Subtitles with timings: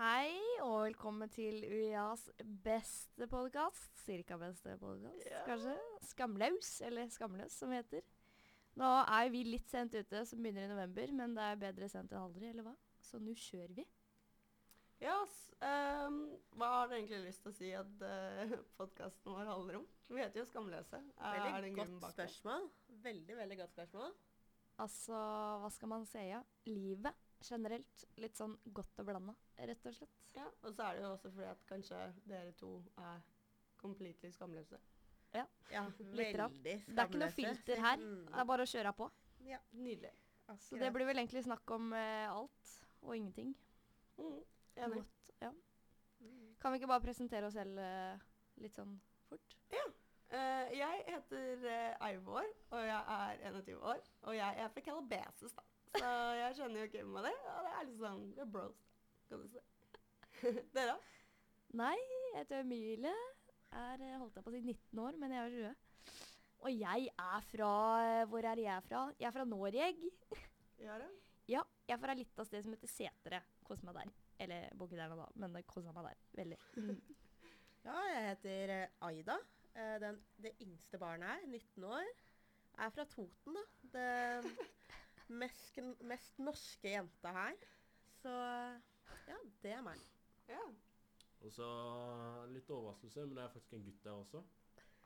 [0.00, 0.32] Hei
[0.64, 2.22] og velkommen til UiAs
[2.64, 3.90] beste podkast.
[4.00, 5.42] Cirka beste podkast, Ja.
[5.44, 5.74] kanskje.
[6.00, 8.06] Skamlaus, eller Skamløs, som det heter.
[8.80, 12.12] Nå er vi litt sent ute, som begynner i november, men det er bedre sent
[12.12, 12.74] enn aldri, eller hva?
[13.02, 13.86] Så nå kjører vi.
[15.02, 19.52] Ja, yes, um, hva har du egentlig lyst til å si at uh, podkasten vår
[19.52, 19.88] handler om?
[20.08, 20.96] Vi heter jo Skamløse.
[20.96, 22.70] Er, er det Veldig en godt bak spørsmål.
[22.88, 24.16] Veldig, veldig godt spørsmål.
[24.78, 25.12] Altså,
[25.60, 26.24] hva skal man si?
[26.24, 26.40] Ja?
[26.64, 27.12] Livet
[27.44, 28.04] generelt.
[28.20, 30.22] Litt sånn godt og blanda, rett og slett.
[30.36, 33.22] Ja, og så er det jo også fordi at kanskje dere to er
[33.80, 34.80] completely skamløse.
[35.34, 35.44] Ja,
[36.18, 36.56] Litt rart.
[36.64, 38.00] Det er ikke noe filter her.
[38.02, 38.24] Mm.
[38.26, 39.06] Det er bare å kjøre på.
[39.46, 40.10] Ja, Nydelig.
[40.58, 42.72] Så det blir vel egentlig snakk om eh, alt
[43.04, 43.52] og ingenting.
[44.18, 44.40] Mm,
[44.82, 45.04] enig.
[45.04, 45.52] Godt, ja.
[46.60, 48.26] Kan vi ikke bare presentere oss selv eh,
[48.60, 48.96] litt sånn
[49.28, 49.60] fort?
[50.30, 54.02] Eh, jeg heter uh, Eivor, og jeg er 21 år.
[54.22, 55.64] Og jeg er fra Calabasas, da.
[55.96, 57.34] Så jeg skjønner jo Kim med det.
[57.50, 59.62] Og det er litt sånn Det er bros, da, kan du si.
[60.76, 60.96] dere?
[61.80, 63.14] Nei, jeg heter Emilie.
[63.70, 66.22] Er, eh, holdt jeg på å si 19 år, men jeg er 20.
[66.60, 67.72] Og jeg er fra
[68.04, 69.02] eh, Hvor er jeg fra?
[69.20, 69.90] Jeg er fra Norge.
[70.86, 71.06] Jara?
[71.50, 73.40] Ja, jeg er fra et lite sted som heter Setre.
[73.66, 74.10] Kos meg der.
[74.40, 76.22] Eller bor ikke der nå, da, men det kosa meg der.
[76.42, 76.60] Veldig.
[77.80, 79.38] Ja, jeg heter eh, Aida.
[79.72, 82.08] Eh, Den, det yngste barnet her, 19 år.
[82.74, 83.62] Jeg er fra Toten, da.
[83.94, 84.50] Det
[85.30, 87.66] mest, mest norske jenta her.
[88.20, 88.30] Så
[89.30, 90.00] ja, det er meg.
[90.50, 90.62] Ja.
[91.40, 91.66] Og så
[92.52, 94.42] litt overraskelse, men det er faktisk en gutt der også.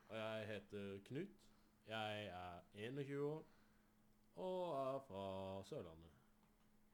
[0.09, 1.43] Og jeg heter Knut.
[1.87, 3.45] Jeg er 21 år
[4.41, 5.25] og er fra
[5.69, 6.11] Sørlandet.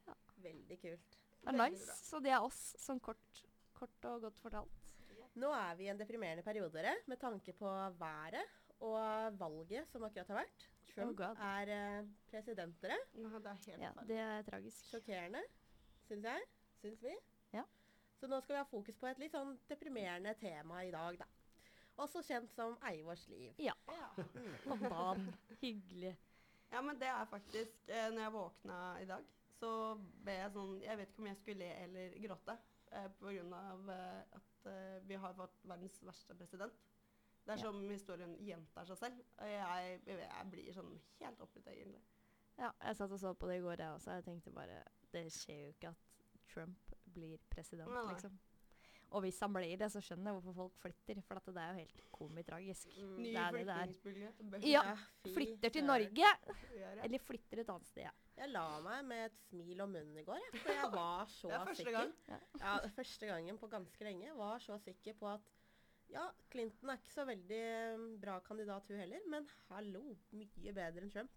[0.07, 0.17] Ja.
[0.45, 1.19] Veldig kult.
[1.41, 1.87] Det er nice.
[1.87, 1.97] bra.
[2.03, 3.45] Så det er oss, sånn kort,
[3.77, 4.91] kort og godt fortalt.
[5.41, 7.71] Nå er vi i en deprimerende periode, dere, med tanke på
[8.01, 8.43] været
[8.85, 10.67] og valget som akkurat har vært.
[10.95, 12.97] Trump oh er uh, president, dere.
[13.15, 14.87] Ja, det er helt Ja, det er tragisk.
[14.91, 15.43] Sjokkerende,
[16.09, 16.49] syns jeg.
[16.81, 17.15] Syns vi.
[17.55, 17.65] Ja.
[18.21, 21.29] Så nå skal vi ha fokus på et litt sånn deprimerende tema i dag, da.
[22.01, 23.53] Også kjent som Eivors liv.
[23.61, 23.75] Ja.
[23.91, 24.09] Ja.
[24.73, 25.29] Og dagen.
[25.61, 26.15] Hyggelig.
[26.71, 29.27] ja, men det er faktisk eh, Når jeg våkna i dag,
[29.59, 29.73] så
[30.25, 32.57] ble jeg sånn Jeg vet ikke om jeg skulle le eller gråte.
[32.91, 33.11] Eh,
[33.55, 36.81] av eh, at eh, vi har fått verdens verste president.
[37.47, 37.63] Det er Ja.
[37.63, 39.21] som historien gjentar seg selv.
[39.41, 42.03] Og jeg, jeg, blir sånn helt oppgitt, egentlig.
[42.59, 44.11] Ja, jeg satt og så på det i går, jeg også.
[44.19, 46.07] Jeg tenkte bare Det skjer jo ikke at
[46.53, 48.13] Trump blir president, Nei, nei.
[48.15, 48.39] liksom.
[49.11, 51.21] Og hvis han blir det, så skjønner jeg hvorfor folk flytter.
[51.27, 52.93] For at det er jo helt komitragisk.
[52.95, 53.17] Mm.
[53.19, 54.71] Ny flyktningbølge.
[54.71, 54.83] Ja,
[55.27, 55.85] Flytter til.
[55.89, 56.29] Norge!
[57.03, 58.05] Eller flytter et annet sted.
[58.07, 58.13] Ja.
[58.37, 61.49] Jeg la meg med et smil om munnen i går, jeg, for jeg var så
[61.51, 61.99] Det er første sikker.
[61.99, 62.13] gang.
[62.61, 64.31] Ja, er første gangen på ganske lenge.
[64.39, 65.51] Var så sikker på at
[66.13, 70.03] ja, Clinton er ikke så veldig eh, bra kandidat, hun heller, men hallo,
[70.37, 71.37] mye bedre enn Trump.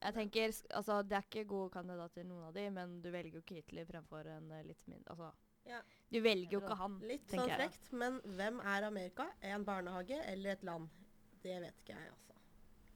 [0.00, 3.42] Jeg tenker, altså Det er ikke gode kandidater, noen av de, men du velger jo
[3.44, 5.30] ikke Hitler fremfor en eh, litt mindre Altså,
[5.68, 5.82] Ja.
[6.08, 9.26] du velger jo ikke han, Litt sånn frekt, men hvem er Amerika?
[9.44, 10.88] En barnehage eller et land?
[11.42, 12.38] Det vet ikke jeg, altså.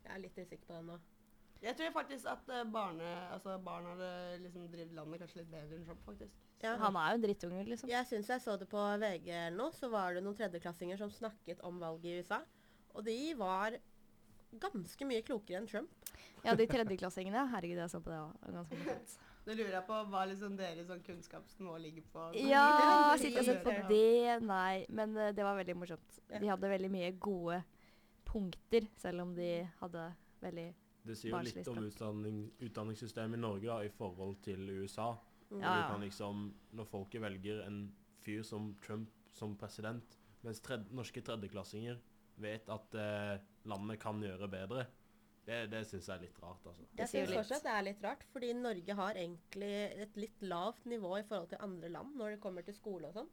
[0.05, 0.97] Jeg er litt usikker på det nå.
[1.65, 4.11] Jeg tror faktisk at eh, barne, altså barn hadde
[4.43, 6.37] liksom drevet landet kanskje litt bedre enn Trump, faktisk.
[6.61, 6.75] Ja.
[6.81, 7.91] Han er jo en drittunge, liksom.
[7.93, 11.13] Jeg syns jeg så det på VG eller noe, så var det noen tredjeklassinger som
[11.13, 12.43] snakket om valget i USA.
[12.95, 13.79] Og de var
[14.61, 16.11] ganske mye klokere enn Trump.
[16.45, 17.47] Ja, de tredjeklassingene.
[17.55, 18.51] Herregud, jeg så på det òg.
[18.59, 19.17] Ganske morsomt.
[19.45, 22.29] Nå lurer jeg på hva liksom deres sånn kunnskapsnivå ligger på.
[22.49, 22.69] Ja,
[23.21, 26.21] sitter sitte og sett på det Nei, men uh, det var veldig morsomt.
[26.31, 27.61] De hadde veldig mye gode
[28.29, 29.51] punkter, selv om de
[29.83, 30.07] hadde
[30.45, 30.71] veldig
[31.05, 35.11] Det sier jo litt om utdanning, utdanningssystemet i Norge da, i forhold til USA.
[35.51, 35.61] Mm.
[35.61, 37.87] Ja, Du kan liksom, Når folket velger en
[38.25, 41.99] fyr som Trump som president, mens tredje, norske tredjeklassinger
[42.43, 44.85] vet at eh, landet kan gjøre bedre,
[45.45, 46.87] det, det syns jeg er litt rart, altså.
[46.89, 49.73] Det Jeg syns fortsatt det er litt rart, fordi Norge har egentlig
[50.07, 53.19] et litt lavt nivå i forhold til andre land når det kommer til skole og
[53.19, 53.33] sånn.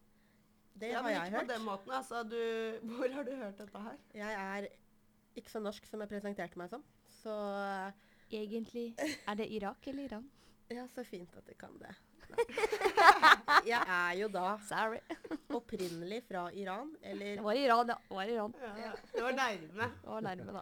[0.82, 1.94] Det ja, har men jeg ikke på den måten.
[1.96, 2.42] Altså, du,
[2.92, 4.02] hvor har du hørt dette her?
[4.18, 4.68] Jeg er
[5.40, 6.84] ikke så norsk som jeg presenterte meg som.
[7.22, 7.34] Så
[8.32, 8.96] Egentlig
[9.28, 10.30] Er det Irak eller Iran?
[10.78, 11.92] ja, så fint at du kan det.
[13.68, 15.02] Jeg er jo da Sorry.
[15.58, 17.98] opprinnelig fra Iran, Det var Iran, ja.
[18.08, 18.54] Det var Iran.
[18.62, 19.90] Ja, det var nærme.
[20.02, 20.52] Det var nærme,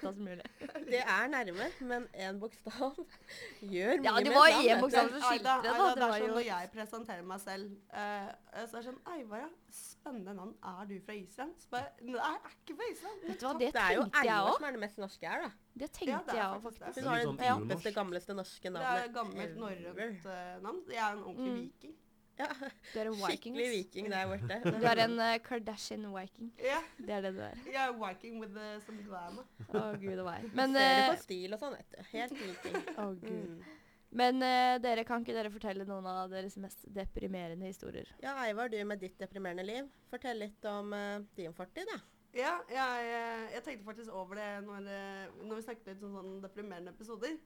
[0.00, 0.42] Som mulig.
[0.90, 2.96] Det er nærme, men én bokstav
[3.74, 5.86] gjør mye Ja, det var én bokstav som skilte Aida, det, da.
[5.86, 9.00] Det det var er sånn når jeg presenterer meg selv, uh, så er det sånn
[9.14, 9.50] Eivar, ja.
[9.76, 10.52] Spennende navn.
[10.62, 11.52] Er du fra Israel?
[11.58, 13.16] Så bare Nei, jeg er ikke fra Israel.
[13.26, 14.56] Vet du hva, det Det er jo òg.
[14.56, 15.50] som er det mest norske her, da.
[15.76, 18.96] Det Ja, tenkte det er jeg òg, faktisk Hun har det sånn gamleste norske navnet.
[18.96, 20.82] Det er gammelt norrønt eh, navn.
[20.88, 21.62] Jeg er en ordentlig Mm.
[21.66, 21.94] viking.
[22.36, 23.54] Ja, Du er en viking.
[23.56, 24.58] skikkelig viking der borte.
[24.82, 26.50] Du er en uh, Kardashian-viking.
[26.60, 27.56] Ja, Det er det du er.
[27.72, 29.46] jeg er viking with uh, some glamour.
[29.70, 30.38] Å, gud og vei.
[30.58, 32.02] Men Ser det eh, på stil og sånn, vet du.
[32.12, 32.78] Helt viking.
[32.96, 33.54] Å, gud.
[33.56, 33.72] Mm.
[34.16, 38.12] Men uh, dere, kan ikke dere fortelle noen av deres mest deprimerende historier?
[38.22, 39.88] Ja, Eivar, du med ditt deprimerende liv.
[40.12, 41.98] Fortell litt om uh, din fortid, da.
[42.36, 43.12] Ja, jeg,
[43.54, 47.38] jeg tenkte faktisk over det når, eh, når vi snakket litt om sånne deprimerende episoder.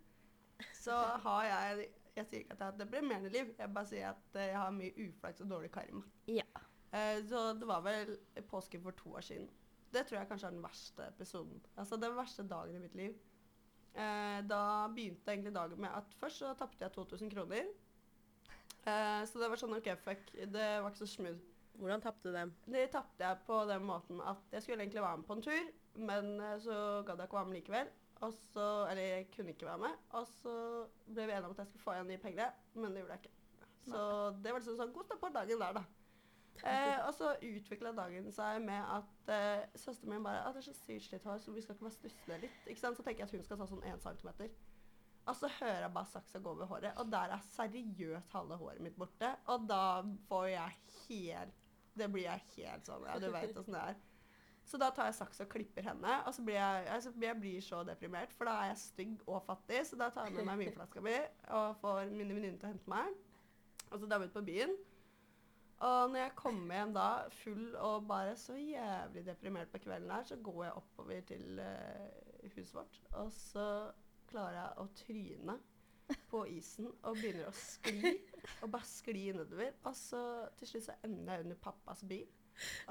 [0.74, 1.84] Så har jeg
[2.16, 4.58] Jeg sier ikke at jeg har et deprimerende liv, jeg bare sier at eh, jeg
[4.58, 6.02] har mye uflaks og dårlig karma.
[6.28, 6.46] Ja.
[6.92, 8.16] Eh, så det var vel
[8.50, 9.50] påske for to år siden.
[9.90, 11.62] Det tror jeg kanskje er den verste episoden.
[11.76, 13.14] Altså den verste dagen i mitt liv.
[13.94, 17.70] Eh, da begynte egentlig dagen med at først så tapte jeg 2000 kroner.
[18.86, 20.30] Eh, så det var sånn OK, fuck.
[20.34, 21.40] Det var ikke så smooth.
[21.80, 22.52] Hvordan tapte du dem?
[22.68, 25.72] Det tapte jeg på den måten at jeg skulle egentlig være med på en tur,
[26.10, 26.76] men eh, så
[27.06, 27.92] gadd jeg ikke være med likevel.
[28.20, 30.02] Og så, eller jeg kunne ikke være med.
[30.18, 30.54] Og så
[31.06, 33.24] ble vi enige om at jeg skulle få igjen de pengene, men det gjorde jeg
[33.24, 33.36] ikke.
[33.86, 34.02] Så
[34.44, 35.86] det var liksom sånn god start på dagen der, da.
[36.60, 40.66] Eh, og så utvikla dagen seg med at eh, søsteren min bare at det er
[40.66, 42.58] så sykt slitt hår, så vi skal ikke bare stusse det litt.
[42.66, 42.98] Ikke sant?
[42.98, 44.50] Så tenker jeg at hun skal ta sånn én centimeter.
[45.30, 48.84] Og så hører jeg bare saksa gå over håret, og der er seriøst halve håret
[48.84, 49.30] mitt borte.
[49.54, 51.56] Og da får jeg helt
[51.96, 54.04] Det blir jeg helt sånn Ja, du veit åssen det er.
[54.70, 57.62] Så da tar jeg saks og klipper henne, og så blir jeg, altså, jeg blir
[57.64, 60.60] så deprimert, for da er jeg stygg og fattig, så da tar jeg med meg
[60.62, 61.16] vinflaska mi
[61.58, 63.18] og får mine venninner til å hente meg.
[63.90, 64.76] Og så drar vi ut på byen.
[65.80, 70.28] Og når jeg kommer hjem da, full og bare så jævlig deprimert på kvelden her,
[70.28, 73.66] så går jeg oppover til uh, huset vårt, og så
[74.30, 75.56] klarer jeg å tryne
[76.30, 78.12] på isen og begynner å skli.
[78.62, 79.72] Og bare skli nedover.
[79.88, 80.20] Og så
[80.58, 82.28] til slutt så ender jeg under pappas bil.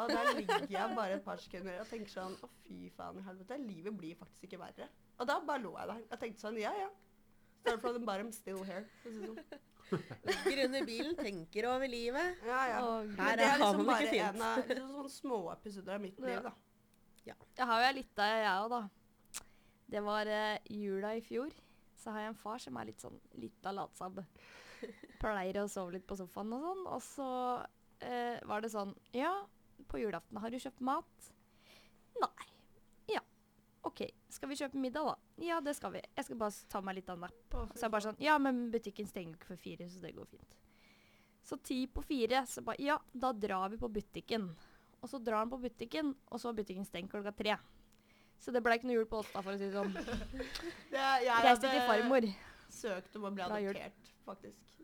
[0.02, 3.26] Og der ligger jeg bare et par sekunder og tenker sånn Å, fy faen i
[3.28, 3.58] helvete.
[3.62, 4.88] Livet blir faktisk ikke verre.
[5.20, 6.04] Og da bare lå jeg der.
[6.14, 6.90] Jeg tenkte sånn Ja, ja.
[7.60, 8.86] Start from the bottom, still here.
[9.04, 9.40] det sånn.
[10.30, 12.38] Ligger under bilen, tenker over livet.
[12.48, 12.80] Ja, ja.
[12.86, 14.28] Og Her det er liksom bare ikke fint.
[14.30, 16.26] en av liksom sånne små episoder av mitt Ja.
[16.30, 16.54] liv, da.
[17.26, 19.44] Jeg har jo ei lita, jeg òg, da.
[19.90, 21.52] Det var uh, jula i fjor.
[22.00, 24.22] Så har jeg en far som er litt sånn litt av latsabb.
[25.22, 26.86] Pleier å sove litt på sofaen og sånn.
[26.96, 27.30] Og så
[28.06, 29.34] eh, var det sånn Ja,
[29.90, 31.30] på julaften har du kjøpt mat?
[32.20, 32.48] Nei.
[33.14, 33.22] Ja.
[33.88, 34.04] OK.
[34.30, 35.16] Skal vi kjøpe middag, da?
[35.46, 36.02] Ja, det skal vi.
[36.16, 37.60] Jeg skal bare ta meg litt av en nap.
[37.76, 40.56] Så jeg bare sånn Ja, men butikken stenger ikke før fire, så det går fint.
[41.50, 44.50] Så ti på fire, så bare Ja, da drar vi på butikken.
[45.02, 47.56] Og så drar han på butikken, og så er butikken stengt klokka tre.
[48.40, 49.96] Så det ble ikke noe jul på oss, da, for å si det sånn.
[50.94, 52.28] Det, jeg Reiste til farmor.
[52.72, 54.79] søkt om å bli adoptert, faktisk.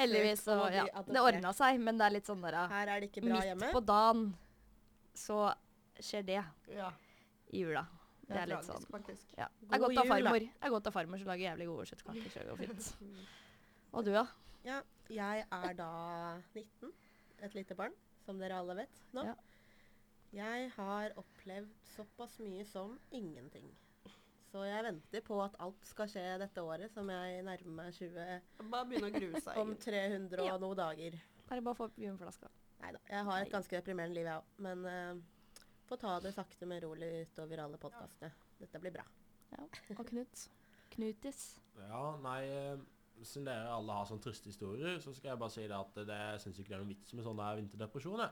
[0.00, 0.42] Heldigvis.
[0.46, 3.24] Så, ja, det ordna seg, men det er litt sånn der Her er det ikke
[3.26, 3.70] bra Midt hjemme.
[3.76, 4.24] på dagen
[5.20, 5.40] så
[6.00, 6.38] skjer det
[6.72, 6.90] Ja,
[7.52, 7.86] i jula.
[8.30, 9.32] Det er litt tragisk, sånn faktisk.
[9.36, 9.48] ja.
[9.58, 10.38] Det God er godt av farmor.
[10.38, 12.30] Det er godt av farmor som lager jævlig gode kjøttkaker.
[12.30, 12.90] Så det går fint.
[13.98, 14.24] Og du, da?
[14.62, 14.80] Ja,
[15.10, 15.88] jeg er da
[16.54, 16.92] 19.
[17.42, 17.94] Et lite barn,
[18.24, 19.24] som dere alle vet nå.
[19.26, 19.34] Ja.
[20.36, 23.66] Jeg har opplevd såpass mye som ingenting.
[24.50, 28.70] Så jeg venter på at alt skal skje dette året, som jeg nærmer meg 20
[28.72, 29.58] Bare begynne å grue seg.
[29.62, 29.92] om egentlig.
[29.94, 30.54] 300 Ja.
[30.56, 31.18] og noe dager.
[31.46, 32.50] Bare bare få opp vinflaska.
[32.80, 34.54] Nei da, jeg har et ganske deprimerende liv, jeg òg.
[34.66, 38.32] Men uh, få ta det sakte, men rolig utover alle podkastene.
[38.58, 39.04] Dette blir bra.
[39.52, 39.66] Ja.
[39.96, 40.46] Og Knut.
[40.90, 41.42] Knutis.
[41.78, 42.80] Ja, nei eh,
[43.20, 46.16] Siden dere alle har sånne triste historier, så skal jeg bare si det at det,
[46.16, 48.22] jeg syns ikke det er noen vits med sånn vinterdepresjon.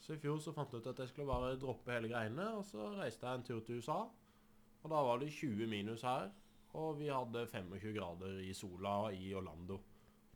[0.00, 2.64] Så i fjor så fant jeg ut at jeg skulle bare droppe hele greiene, og
[2.64, 3.98] så reiste jeg en tur til USA.
[4.80, 6.30] Og da var det 20 minus her,
[6.78, 9.80] og vi hadde 25 grader i sola i Orlando.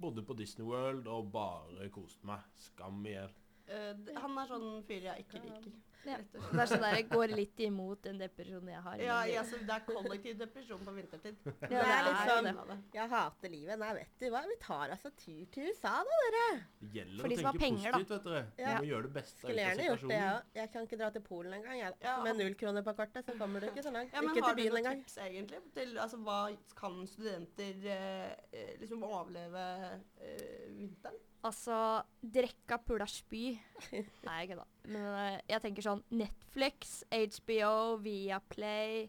[0.00, 2.42] Bodde på Disney World og bare koste meg.
[2.60, 3.32] Skam i hjel.
[3.70, 5.76] Eh, han er sånn fyr jeg ikke liker.
[6.04, 6.18] Ja.
[6.34, 8.96] Det er sånn der, jeg går litt imot den depresjonen jeg har.
[9.00, 11.38] Ja, ja, så det er kollektiv depresjon på vintertid.
[11.46, 13.78] Ja, det er litt sånn- Jeg hater livet.
[13.80, 14.42] Nei, vet du hva?
[14.50, 16.44] Vi tar altså tur til USA, da, dere.
[16.80, 17.98] Det gjelder For å tenke penger, da.
[17.98, 18.44] positivt, vet dere.
[18.58, 18.74] Ja.
[18.74, 20.42] Vi må gjøre det beste Skulle gjerne gjort det, jeg òg.
[20.60, 21.94] Jeg kan ikke dra til Polen engang.
[22.04, 22.16] Ja.
[22.22, 24.12] Med null kroner på kortet, så kommer du ikke så langt.
[24.12, 25.62] Ja, men ikke har du noen tips egentlig?
[25.74, 26.38] Til, altså, hva
[26.76, 31.16] kan studenter eh, eh, liksom overleve eh, vinteren?
[31.44, 33.58] Altså, drekka pula spy.
[34.28, 34.64] Nei, ikke da.
[34.90, 39.06] Men eh, jeg tenker sånn Netflix, HBO, Viaplay.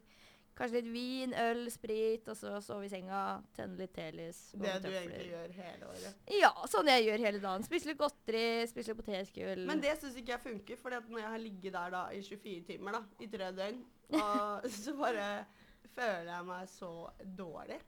[0.55, 4.37] Kanskje litt vin, øl, sprit, og så sove i senga, tenne litt telys.
[4.55, 6.21] Det du egentlig gjør hele året.
[6.31, 7.65] Ja, sånn jeg gjør hele dagen.
[7.67, 9.65] Spise litt godteri, spise litt potetgull.
[9.67, 12.63] Men det syns ikke jeg funker, for når jeg har ligget der da i 24
[12.69, 13.83] timer da, i tre døgn,
[14.21, 15.27] og så bare
[15.91, 16.93] føler jeg meg så
[17.43, 17.81] dårlig.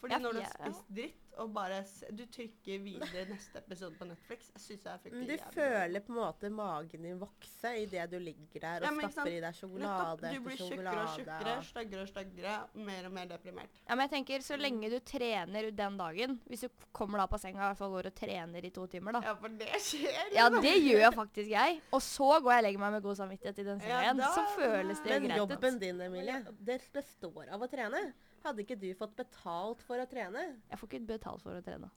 [0.00, 1.78] Fordi når du har spist dritt, og bare
[2.16, 6.02] du trykker videre neste episode på Netflix, jeg synes jeg funker Men du jævlig føler
[6.04, 9.40] på en måte magen din vokse idet du ligger der og Ja, men stapper i
[9.44, 12.54] deg sjokolade etter sjokolade Du blir tjukkere og tjukkere, styggere og styggere,
[12.90, 13.80] mer og mer deprimert.
[13.86, 17.40] Ja, men jeg tenker, Så lenge du trener den dagen Hvis du kommer da på
[17.40, 19.22] senga og i hvert fall går og trener i to timer, da.
[19.30, 20.32] Ja, for det skjer.
[20.36, 21.80] Ja, det gjør faktisk jeg.
[21.92, 24.24] Og så går jeg og legger meg med god samvittighet i den senga Ja, igjen.
[24.34, 25.54] Så føles det Men greit ut.
[25.54, 28.02] jobben din, Emilie, det består av å trene.
[28.44, 30.46] Hadde ikke du fått betalt for å trene?
[30.70, 31.90] Jeg får ikke betalt for å trene.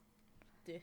[0.68, 0.76] Du.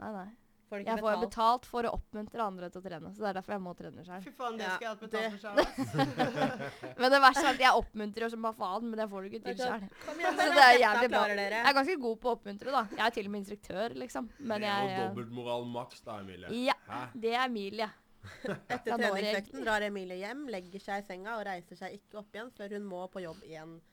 [0.00, 0.28] Nei, nei.
[0.70, 1.24] Får du ikke Jeg får betalt?
[1.24, 4.04] betalt for å oppmuntre andre til å trene, så det er derfor jeg må trene
[4.06, 4.20] sjøl.
[4.22, 5.56] Fy faen, det Ja, jeg hatt betalt for sjøl.
[7.02, 9.42] Men det verste er at jeg oppmuntrer som bare faen, men det får du ikke
[9.48, 9.88] til sjøl.
[10.06, 11.24] Så det er jævlig bra.
[11.34, 12.84] Jeg er ganske god på å oppmuntre, da.
[12.94, 14.30] Jeg er til og med instruktør, liksom.
[14.38, 16.54] Men det er jo jeg dobbeltmoral maks da, Emilie.
[16.70, 17.90] Ja, det er Emilie.
[18.46, 22.36] Etter er treningsøkten drar Emilie hjem, legger seg i senga og reiser seg ikke opp
[22.36, 23.89] igjen før hun må på jobb igjen Eh,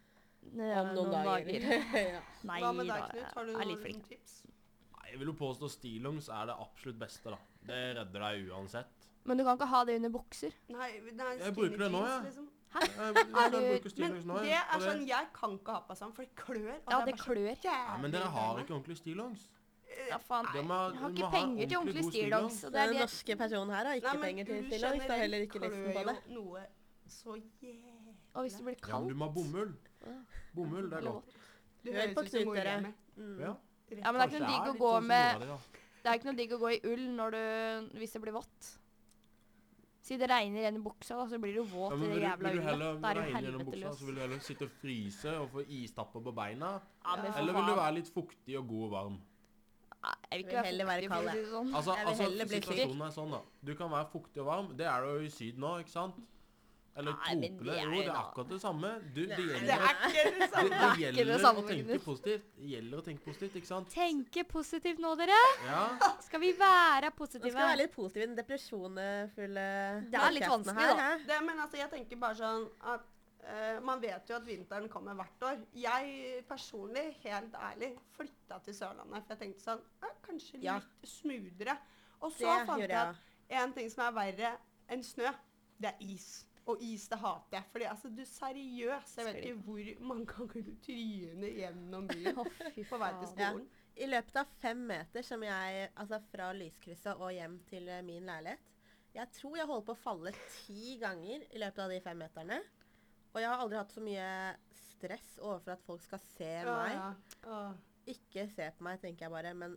[0.53, 1.67] om noen, dager.
[2.15, 2.21] ja.
[2.47, 3.33] Nei Hva med deg, Knut?
[3.35, 4.07] Har du jeg noen flink.
[4.09, 4.35] tips?
[4.97, 7.39] Nei, Jeg vil jo påstå stillongs er det absolutt beste, da.
[7.67, 9.07] Det redder deg uansett.
[9.27, 10.53] Men du kan ikke ha det under bukser.
[10.71, 12.13] Nei, nei Jeg bruker det nå, jeg.
[12.15, 12.21] ja.
[12.29, 12.47] Liksom.
[12.77, 16.11] Jeg, jeg, Er jeg Men nå, det er sånn Jeg kan ikke ha på sånn,
[16.15, 16.73] for det klør.
[16.75, 17.39] og Ja, det, det klør.
[17.63, 19.47] Ja, men dere har ikke ordentlig stillongs.
[20.09, 20.45] Ja, faen.
[20.53, 22.61] Nei, må- Jeg har ikke penger til ordentlig stillongs.
[22.75, 25.87] Den norske personen her har ikke Nei, men penger til stillongs, og heller ikke lysten
[25.87, 26.17] på klør det.
[26.27, 26.65] jo noe
[27.07, 27.96] så jævlig.
[28.38, 29.74] Og hvis det blir Ja, men du må ha bomull.
[30.56, 31.38] Bomull, det er godt.
[31.84, 32.94] Du hører på Knut, dere.
[33.17, 33.38] Mm.
[33.41, 33.53] Ja.
[33.98, 35.58] Ja, men det er ikke noe digg å gå sånn med da.
[36.03, 38.67] Det er ikke noe digg å gå i ull når du, hvis det blir vått.
[40.08, 42.51] Si det regner igjen i buksa, da, så blir du våt Ja, i det jævla
[42.51, 43.01] vil du heller ullet.
[43.01, 45.50] Da er det jo regne gjennom buksa, så vil du heller sitte og fryse og
[45.56, 46.70] få istapper på beina?
[47.03, 49.17] Ja, Eller vil du være litt fuktig og god og varm?
[50.08, 51.75] Jeg vil Jeg ikke vil være heller være fuktig, for å kald, si det sånn.
[51.75, 53.41] Altså, altså situasjonen er sånn, da.
[53.67, 54.70] Du kan være fuktig og varm.
[54.79, 56.20] Det er du jo i Syden nå, ikke sant?
[56.97, 58.89] Eller Nei, det er Jo, det er akkurat det samme.
[59.13, 60.69] Du, det gjelder, Det er ikke det samme.
[60.69, 62.47] det det gjelder samme, å tenke positivt.
[62.57, 63.91] Det gjelder å tenke positivt, ikke sant?
[63.93, 65.37] Tenke positivt nå, dere.
[65.67, 65.83] Ja.
[66.25, 67.51] Skal vi være positive?
[67.51, 69.67] Nå skal være litt positiv i den depresjonfulle
[70.09, 71.11] Det er litt vanskelig, vanskelig, da.
[71.29, 73.05] Det, men altså, jeg tenker bare sånn at
[73.45, 75.61] uh, man vet jo at vinteren kommer hvert år.
[75.77, 79.21] Jeg personlig, helt ærlig, flytta til Sørlandet.
[79.21, 80.79] For jeg tenkte sånn eh, Kanskje Ja.
[80.81, 81.77] litt smoothere.
[82.25, 84.55] Og så Det fant jeg at en ting som er verre
[84.89, 85.29] enn snø,
[85.77, 86.46] det er is.
[86.67, 87.67] Og is, det hater jeg.
[87.71, 92.41] Fordi altså, du seriøst, jeg vet ikke hvor mange ganger du tryner gjennom byen
[92.75, 93.67] fy på vei til skolen.
[93.67, 93.83] Ja.
[93.97, 98.27] I løpet av fem meter som jeg, altså fra lyskrysset og hjem til eh, min
[98.29, 102.19] leilighet Jeg tror jeg holder på å falle ti ganger i løpet av de fem
[102.21, 102.59] meterne.
[103.33, 104.27] Og jeg har aldri hatt så mye
[104.77, 106.93] stress overfor at folk skal se meg.
[106.97, 107.09] Ja,
[107.45, 107.62] ja.
[108.07, 109.55] Ikke se på meg, tenker jeg bare.
[109.57, 109.75] Men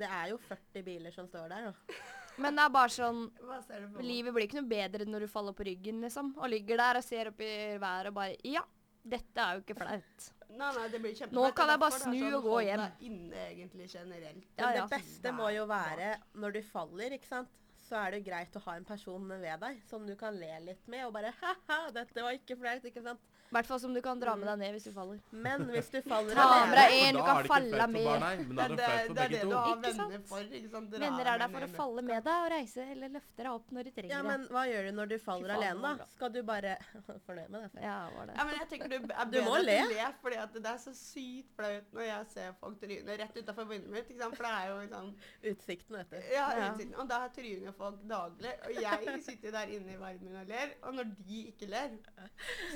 [0.00, 1.70] det er jo 40 biler som står der.
[1.70, 1.96] Da.
[2.42, 4.04] Men det er bare sånn Hva ser du på?
[4.04, 6.34] Livet blir ikke noe bedre når du faller på ryggen, liksom.
[6.36, 8.64] Og ligger der og ser opp i været og bare Ja,
[9.06, 10.30] dette er jo ikke flaut.
[10.46, 11.36] Nei, nei, det blir kjempeflaut.
[11.36, 12.82] Nå kan jeg bare snu sånn, og gå hjem.
[13.08, 14.48] inne egentlig generelt.
[14.56, 14.84] Ja, ja.
[14.84, 17.52] det beste må jo være når du faller, ikke sant.
[17.86, 20.88] Så er det greit å ha en person ved deg som du kan le litt
[20.90, 23.35] med, og bare ha-ha, dette var ikke flaut, ikke sant.
[23.46, 25.18] I hvert fall som du kan dra med deg ned hvis du faller.
[25.30, 28.06] Men hvis du faller Ta med deg en du kan ikke falle med.
[28.46, 29.56] men da er det det, flaut for er begge det du to.
[29.56, 30.10] har Ikke sant?
[30.12, 30.48] venner for.
[30.58, 30.90] ikke sant?
[30.90, 33.70] Dra Venner er der for å falle med deg og reise eller løfte deg opp
[33.76, 34.16] når du trenger det.
[34.16, 36.08] Ja, men hva gjør du når du faller alene, da?
[36.16, 36.74] Skal du bare
[37.26, 37.82] Fornøyd med det?
[37.86, 38.36] Ja, var det.
[38.40, 39.78] Ja, men jeg tenker du er Du må le.
[39.94, 43.70] le, fordi at det er så sykt flaut når jeg ser folk tryne rett utafor
[43.70, 44.10] vinduet mitt.
[44.10, 44.36] ikke sant?
[44.36, 45.12] For det er jo sånn
[45.52, 46.18] Utsikten, vet du.
[46.34, 46.98] Ja, utsikten.
[47.00, 48.52] Og da tryner folk daglig.
[48.66, 50.74] Og jeg sitter der inne i varmen min og ler.
[50.82, 51.94] Og når de ikke ler,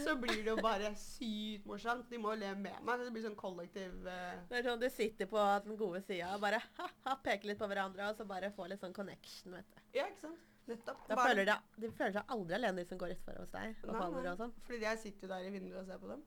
[0.05, 2.07] så blir det jo bare sykt morsomt.
[2.11, 3.05] De må jo le med meg.
[3.05, 4.37] Det blir sånn kollektiv uh...
[4.51, 7.69] Det er sånn du sitter på den gode sida og bare ha-ha, peker litt på
[7.71, 9.83] hverandre, og så bare får litt sånn connection, vet du.
[9.99, 10.47] Ja, ikke sant?
[10.71, 11.07] Nettopp.
[11.09, 13.81] Da Bare- føler de, de føler seg aldri alene, de som går utfor hos deg
[13.87, 14.53] og Nei, nei, og sånn.
[14.67, 16.27] Fordi jeg sitter jo der i vinduet og ser på dem.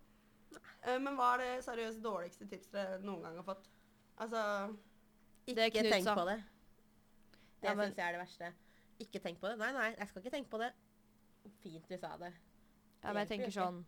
[0.83, 3.69] Uh, men hva er det seriøst dårligste tipset dere noen gang har fått?
[4.23, 4.41] Altså
[5.49, 6.39] Ikke tenk på det.
[7.63, 8.53] Det Ja, men- syns jeg er det verste.
[8.99, 9.57] Ikke tenk på det.
[9.57, 10.73] Nei, nei, jeg skal ikke tenke på det.
[11.63, 12.33] Fint du sa det.
[13.03, 13.85] Ja, men jeg tenker sånn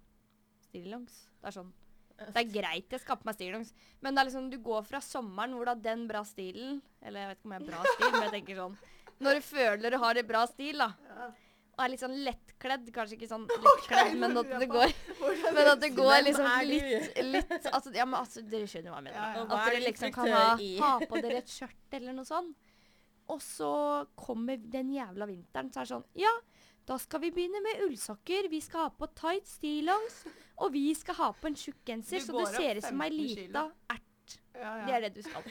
[0.75, 1.23] Stillongs.
[1.39, 1.71] Det er sånn
[2.19, 3.71] Det er greit jeg skal på meg stillongs,
[4.03, 7.25] men det er liksom du går fra sommeren hvor du har den bra stilen Eller
[7.25, 8.77] jeg vet ikke om jeg har bra stil, men jeg tenker sånn
[9.25, 10.91] Når du føler du har en bra stil, da,
[11.75, 14.93] og er litt sånn lettkledd Kanskje ikke sånn lettkledd, men at det går
[15.57, 19.07] Men at det går liksom litt, litt altså, Ja, men altså, dere skjønner hva jeg
[19.09, 19.41] mener.
[19.43, 22.55] At er dere liksom kan ha, ha på dere et skjørt eller noe sånt.
[23.33, 23.71] Og så
[24.19, 26.31] kommer den jævla vinteren, så er det sånn Ja,
[26.85, 28.49] da skal vi begynne med ullsokker.
[28.51, 30.23] Vi skal ha på tight stillongs.
[30.63, 33.21] Og vi skal ha på en tjukk genser, så du ser ut som ei 15
[33.41, 34.35] lita ert.
[34.55, 34.85] Ja, ja.
[34.87, 35.43] Det er det du skal.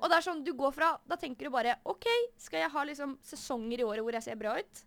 [0.00, 2.82] Og det er sånn, du går fra Da tenker du bare OK, skal jeg ha
[2.88, 4.82] liksom sesonger i året hvor jeg ser bra ut?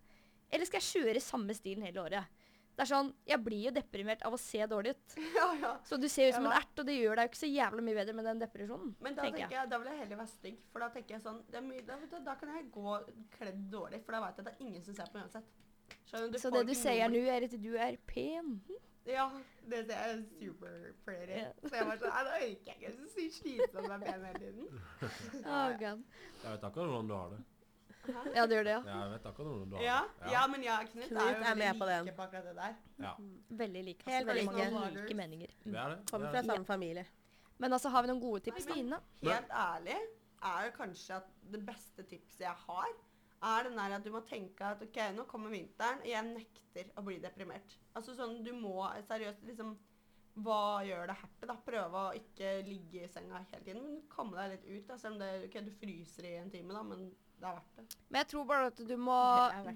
[0.54, 2.42] Eller skal jeg kjøre samme stilen hele året?
[2.74, 5.16] Det er sånn, Jeg blir jo deprimert av å se dårlig ut.
[5.40, 5.74] ja, ja.
[5.88, 7.50] Så du ser ut som Ja, en ert, og det gjør deg jo ikke så
[7.54, 8.94] jævlig mye bedre med den depresjonen.
[9.06, 9.52] Men da tenker jeg.
[9.56, 10.64] jeg, da vil jeg heller være stygg.
[10.74, 12.96] For da tenker jeg sånn det mye, da, da kan jeg gå
[13.38, 15.62] kledd dårlig, for da vet jeg at det er ingen som ser på meg uansett.
[16.10, 16.38] Skjønner du?
[16.40, 18.62] Så det du sier nå, er at du er pen?
[19.06, 19.26] Ja,
[19.68, 21.40] det ser jeg super pretty.
[21.68, 24.84] Så jeg var sånn, nei, da orker jeg ikke så slitsomt med pen hele tiden.
[25.44, 26.06] Oh, God.
[26.44, 27.42] Jeg vet akkurat hvordan du har det.
[28.36, 28.80] Ja, det gjør det, ja.
[28.88, 30.32] Ja, jeg vet akkurat hvordan du har Ja, det.
[30.34, 32.10] ja, men jeg og Knut, Knut er jo er med på den.
[32.18, 32.74] på akkurat det der.
[33.06, 33.14] ja.
[33.64, 34.04] Veldig like.
[34.08, 35.02] Helt Altså, veldig like.
[35.02, 35.54] like meninger.
[35.64, 36.00] Det er det.
[36.12, 36.50] Kommer er fra det.
[36.52, 37.06] samme familie.
[37.64, 39.00] Men altså, har vi noen gode tips, Stine?
[39.24, 39.96] Helt ærlig
[40.44, 42.88] er jo kanskje at det beste tipset jeg har,
[43.44, 46.92] er den der at du må tenke at ok, nå kommer vinteren, og jeg nekter
[47.00, 47.76] å bli deprimert.
[47.98, 49.76] Altså sånn, du må seriøst liksom
[50.44, 51.56] Hva gjør deg happy, da?
[51.62, 54.88] Prøve å ikke ligge i senga hele tiden, men komme deg litt ut.
[54.88, 57.04] da, Selv om det, ok, du fryser i en time, da, men
[57.38, 58.00] det er verdt det.
[58.08, 59.20] Men jeg tror bare at du må,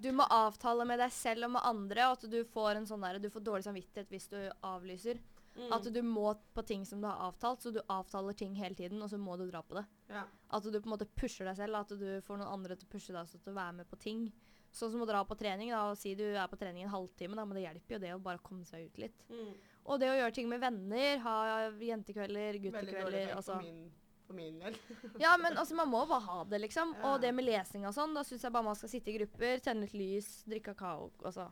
[0.01, 3.05] du må avtale med deg selv og med andre, og at du får en sånn
[3.05, 5.21] der, du får dårlig samvittighet hvis du avlyser.
[5.57, 5.71] Mm.
[5.73, 9.01] At du må på ting som du har avtalt, så du avtaler ting hele tiden,
[9.01, 9.87] og så må du dra på det.
[10.13, 10.25] ja.
[10.53, 12.91] At du på en måte pusher deg selv, at du får noen andre til å
[12.93, 14.27] pushe deg så til å være med på ting.
[14.71, 17.35] Sånn som å dra på trening, da, og si du er på trening en halvtime,
[17.35, 19.23] da, men det hjelper jo det å bare komme seg ut litt.
[19.31, 19.53] Mm.
[19.87, 21.37] Og det å gjøre ting med venner, ha
[21.81, 23.57] jentekvelder, guttekvelder, altså.
[24.27, 24.75] for min del.
[25.23, 26.93] Ja, men altså, man må bare ha det, liksom.
[26.99, 27.13] Ja.
[27.13, 29.63] Og det med lesing og sånn, da syns jeg bare man skal sitte i grupper,
[29.63, 31.49] tenne litt lys, drikke kakao, altså.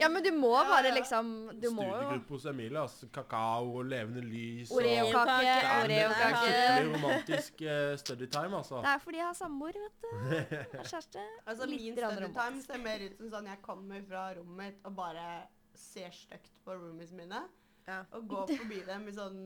[0.00, 1.26] Ja, men du må Ja, bare liksom
[1.60, 3.08] Du må jo Studiegruppe hos Emilie, altså.
[3.12, 4.70] Kakao og levende lys.
[4.72, 6.42] Oreokake, Det er en oreokake.
[6.42, 8.80] skikkelig romantisk uh, studytime, altså.
[8.82, 10.12] Det er fordi jeg har samboer, vet du.
[10.32, 11.26] Jeg har kjæreste.
[11.46, 14.56] Altså, Litt min grann study time ser mer ut som sånn jeg kommer fra rommet
[14.62, 15.26] mitt og bare
[15.74, 17.42] ser stygt på roomies mine.
[17.88, 18.04] Ja.
[18.14, 19.38] Og går forbi dem i sånn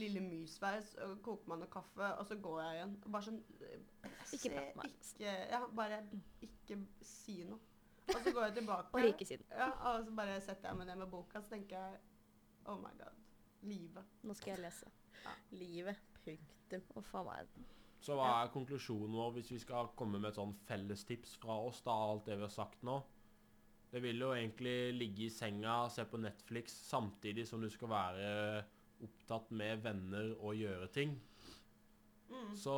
[0.00, 2.94] lille mysveis og koker meg noe kaffe, og så går jeg igjen.
[3.04, 3.42] Og bare sånn
[4.32, 4.94] Ikke se- prat med meg.
[5.12, 5.98] Ikke, ja, bare
[6.46, 7.58] ikke si noe.
[8.08, 8.88] Og så går jeg tilbake.
[8.92, 9.46] Og rikesiden.
[9.50, 12.00] Ja, og så bare setter jeg meg ned med boka, så tenker jeg
[12.70, 13.14] Oh my god.
[13.66, 14.18] Livet.
[14.22, 14.90] Nå skal jeg lese.
[15.50, 16.02] Livet.
[16.24, 16.84] Punktum.
[16.98, 17.70] Og faen meg.
[18.02, 21.82] Så hva er konklusjonen vår hvis vi skal komme med et sånn fellestips fra oss,
[21.86, 22.96] da, alt det vi har sagt nå?
[23.92, 28.30] Det vil jo egentlig ligge i senga, se på Netflix, samtidig som du skal være
[29.04, 31.14] opptatt med venner og gjøre ting.
[32.32, 32.54] Mm.
[32.58, 32.76] Så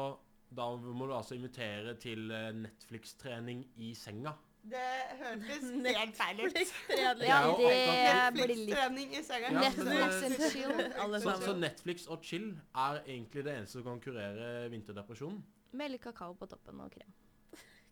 [0.54, 2.26] da må du altså invitere til
[2.58, 4.34] Netflix-trening i senga.
[4.64, 4.84] Det
[5.20, 5.64] hørtes
[5.98, 6.56] helt feil ut.
[6.96, 9.50] Ja, det blir litt i senga.
[9.52, 10.72] Ja, Netflix and chill.
[11.04, 11.56] Alle Så, så.
[11.58, 15.42] Netflix og chill er egentlig det eneste som kan kurere vinterdepresjonen?
[15.74, 17.10] Med litt kakao på toppen og krem,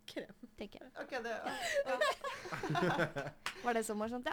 [0.07, 0.35] Krem.
[0.59, 0.91] tenker jeg.
[1.01, 1.97] Ok, det, ja.
[3.65, 4.33] Var det så morsomt, ja?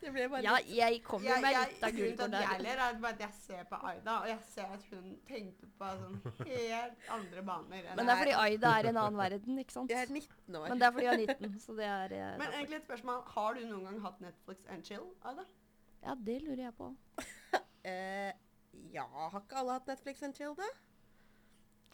[0.00, 2.50] Det ble bare Ja, jeg kom jo med litt av grunnen til gullkorn at jeg
[2.56, 2.64] der.
[2.64, 5.90] ler, er bare at jeg ser på Aida, og jeg ser at hun tenkte på
[6.00, 7.84] sånn helt andre baner.
[7.90, 8.34] enn Men det er fordi.
[8.44, 9.92] Aida er i en annen verden, ikke sant?
[9.92, 10.68] Jeg er 19 år.
[10.72, 12.58] Men det er fordi hun er 19, så det er eh, Men derfor.
[12.58, 13.22] egentlig et spørsmål.
[13.36, 15.44] Har du noen gang hatt Netflix and chill, Aida?
[16.02, 16.94] Ja, det lurer jeg på.
[17.80, 18.32] Eh,
[18.92, 20.66] ja, har ikke alle hatt Netflix and chill, da?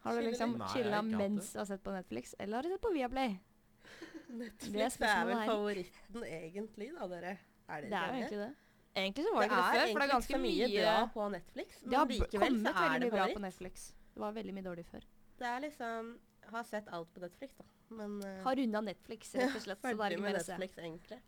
[0.06, 2.92] Har du liksom chilla mens du har sett på Netflix, eller har du sett på
[2.94, 3.36] Viaplay?
[4.42, 7.36] Netflix Det er er, vel favoritten egentlig, da, dere?
[7.66, 8.52] Er Det det er jo egentlig det.
[8.96, 11.28] Egentlig så var det det ikke det før, for det er ganske mye bra på
[11.34, 13.40] Netflix, Det har likevel så er det bra på.
[13.44, 13.86] Netflix.
[14.14, 15.08] Det var veldig mye dårlig før.
[15.36, 16.14] Det er liksom
[16.46, 17.64] Har sett alt på Netflix, da.
[17.98, 19.80] Men uh, Har runda Netflix, rett og slett.
[19.82, 20.54] så det er ikke med mer å se.
[20.54, 21.18] Netflix, egentlig.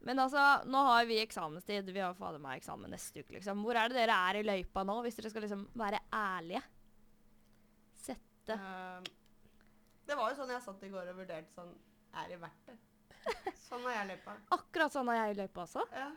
[0.00, 1.90] Men altså, nå har vi eksamenstid.
[1.92, 3.64] Vi har fader meg eksamen neste uke, liksom.
[3.66, 6.62] Hvor er det dere er i løypa nå, hvis dere skal liksom være ærlige?
[8.50, 9.04] Sette Ehm,
[10.10, 11.70] det var jo sånn jeg satt i går og vurderte sånn
[12.18, 12.76] Er det verdt det?
[13.68, 14.32] Sånn har jeg løypa.
[14.56, 15.82] Akkurat sånn har jeg løypa også.
[15.94, 16.08] Ja.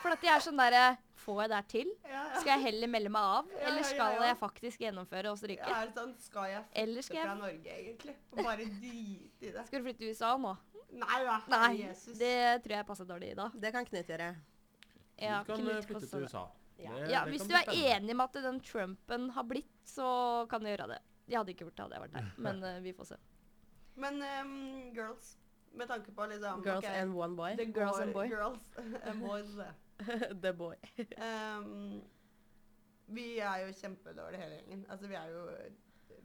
[0.00, 0.84] For at jeg er sånn derre
[1.20, 1.88] Får jeg det her til?
[2.06, 2.38] Ja, ja.
[2.40, 4.22] Skal jeg heller melde meg av, Ja, eller skal ja.
[4.30, 5.66] jeg faktisk gjennomføre og stryke?
[5.66, 8.14] Jeg er sånn, skal jeg flytte skal jeg- fra Norge, egentlig?
[8.32, 9.66] Og bare drite i det?
[9.66, 10.52] Skal du flytte til USA nå?
[10.96, 12.16] Nei da, Nei, Jesus.
[12.20, 13.48] det tror jeg passer dårlig i da.
[13.52, 14.28] Det kan Knut gjøre.
[15.18, 16.22] Ja, du kan Knut eh, flytte til.
[16.24, 16.44] USA.
[16.78, 16.92] Ja.
[16.94, 20.62] Det- Ja, det hvis du er enig med at den Trumpen har blitt, så kan
[20.62, 21.02] du gjøre det.
[21.28, 22.28] Jeg hadde ikke gjort det, hadde jeg vært der.
[22.46, 23.18] Men uh, vi får se.
[23.96, 24.52] Men um,
[24.94, 25.38] girls,
[25.72, 27.56] med tanke på liksom Girls okay, and one boy.
[27.56, 28.28] The Girls and boy.
[28.28, 28.70] Girls
[29.02, 29.56] and boys.
[30.44, 30.76] The boy.
[31.28, 32.02] um,
[33.06, 34.86] vi er jo kjempedårlige hele gjengen.
[34.90, 35.48] Altså, vi er jo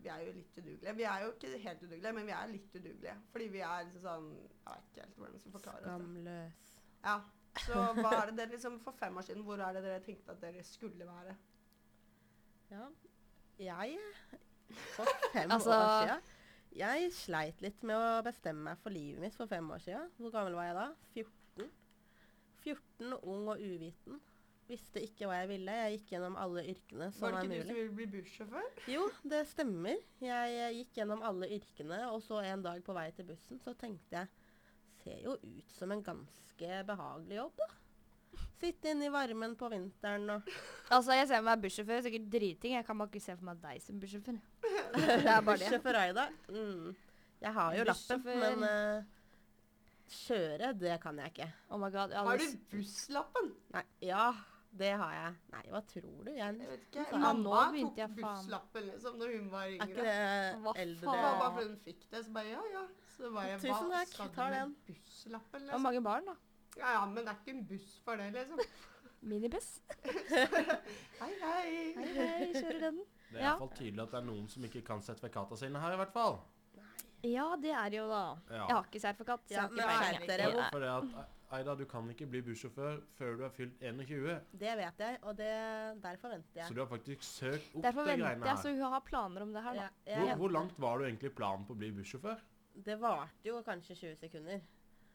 [0.02, 0.94] vi er jo litt udugelige.
[0.98, 3.16] Vi er jo ikke helt udugelige, men vi er litt udugelige.
[3.32, 5.94] Fordi vi er liksom sånn Jeg vet ikke helt hvordan jeg skal forklare det.
[5.94, 6.74] Skamløs.
[7.06, 7.16] Ja.
[7.66, 10.34] Så hva er det dere liksom For fem år siden, hvor er det dere tenkte
[10.34, 11.36] at dere skulle være?
[12.72, 12.88] Ja.
[13.62, 13.98] Jeg
[14.96, 16.22] For fem Altså- år siden
[16.78, 20.10] Jeg sleit litt med å bestemme meg for livet mitt for fem år siden.
[20.18, 20.86] Hvor gammel var jeg da?
[21.14, 21.72] 14?
[22.64, 24.20] 14, ung og uviten.
[24.72, 25.74] Visste ikke hva jeg ville.
[25.82, 27.42] Jeg gikk gjennom alle yrkene som Var mulig.
[27.42, 28.70] var det ikke du som ville bli bussjåfør?
[28.94, 29.98] Jo, det stemmer.
[30.24, 33.76] Jeg eh, gikk gjennom alle yrkene, og så en dag på vei til bussen så
[33.76, 34.28] tenkte jeg
[35.02, 37.68] Ser jo ut som en ganske behagelig jobb, da.
[38.62, 40.44] Sitte inne i varmen på vinteren og
[40.94, 42.76] Altså, jeg ser meg bussjåfør, sikkert driting.
[42.78, 44.38] Jeg kan bare ikke se for meg deg som bussjåfør.
[44.95, 45.95] Det er bare det.
[46.01, 46.27] Aida.
[46.49, 46.95] Mm.
[47.41, 49.04] Jeg har jo lappen, men uh,
[50.12, 51.51] kjøre, det kan jeg ikke.
[51.69, 52.13] Oh my god.
[52.13, 53.54] Jeg Har du busslappen?
[53.73, 54.32] Nei, ja.
[54.71, 55.32] Det har jeg.
[55.51, 56.30] Nei, hva tror du?
[56.32, 57.04] Jeg Jeg vet ikke.
[57.12, 60.06] Ja, Mamma tok jeg busslappen liksom når hun var Er ikke yngre.
[60.06, 62.84] det Hva eldre Det var bare fordi hun fikk det, så bare ja, ja.
[63.17, 64.71] Så bare, Tusen hva takk, tar den.
[64.88, 65.84] busslappen, Og liksom?
[65.88, 66.38] mange barn, da.
[66.77, 68.63] Ja, ja, men det er ikke en buss for det, liksom.
[69.21, 69.69] Minibuss.
[71.21, 71.67] Hei, hei.
[71.97, 73.04] Hei, hei, kjører den.
[73.32, 73.52] Det er Ja.
[73.54, 76.39] iallfall tydelig at det er noen som ikke kan sertifikatene sine her, i hvert fall.
[77.24, 78.36] Ja, det er jo, da.
[78.50, 78.65] Ja.
[78.67, 79.44] Jeg har ikke sertifikat.
[79.48, 83.38] så Ja, har men dere, For det at, Aida, du kan ikke bli bussjåfør før
[83.38, 86.65] du er fylt 21, Det vet jeg, og det, derfor venter jeg.
[86.67, 88.76] så du har faktisk søkt opp Derfor de venter greiene jeg, så her.
[88.82, 89.89] hun har planer om det her, da.
[90.08, 92.39] Ja, Hvor, hvor langt var du egentlig planen på å bli bussjåfør?
[92.84, 94.62] det varte jo kanskje 20 sekunder.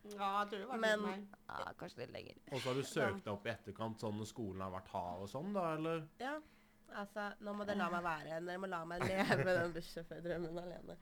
[0.05, 1.39] Ja, jeg tror det var Men- litt mer.
[1.49, 2.35] Ja, kanskje litt lenger.
[2.53, 5.23] Og så har du søkt deg opp i etterkant sånn når skolen har vært hard
[5.23, 6.07] og sånn, da, eller?
[6.21, 6.39] Ja,
[6.95, 8.41] altså, nå må dere la meg være.
[8.47, 10.97] Dere må la meg leve den bussjåførdrømmen alene.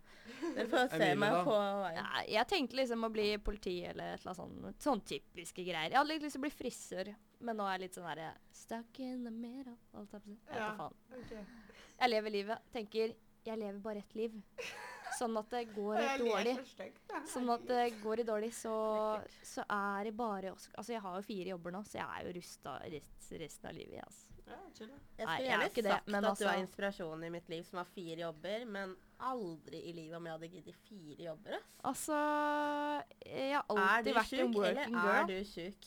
[0.55, 1.43] Dere får se Emilie, meg da?
[1.45, 1.99] på veien.
[2.01, 5.91] Ja, jeg tenkte liksom å bli politi eller et eller annet sånn, sånn typiske greier.
[5.93, 7.13] Jeg hadde litt lyst til å bli frisør,
[7.45, 8.31] men nå er jeg litt sånn derre
[8.65, 9.77] Stuck in the middle.
[9.95, 10.73] Alt jeg Ja.
[10.79, 10.97] faen.
[11.21, 11.45] Okay.
[12.01, 12.59] Jeg lever livet.
[12.73, 14.33] Tenker jeg lever bare ett liv.
[15.19, 16.55] Sånn at det går dårlig.
[16.67, 16.87] så.
[17.29, 21.23] Sånn at det går i dårlig, så, så er det bare Altså, jeg har jo
[21.23, 24.34] fire jobber nå, så jeg er jo rusta rest, resten av livet, altså.
[24.47, 24.91] Ja, chill.
[25.17, 27.79] Jeg skulle er gjerne sagt det, at du er altså- inspirasjonen i mitt liv som
[27.79, 31.55] har fire jobber, men aldri i livet om jeg hadde giddet fire jobber.
[31.85, 32.09] ass.
[32.09, 35.23] Altså Jeg har alltid vært vært en working girl.
[35.23, 35.87] er du sjuk?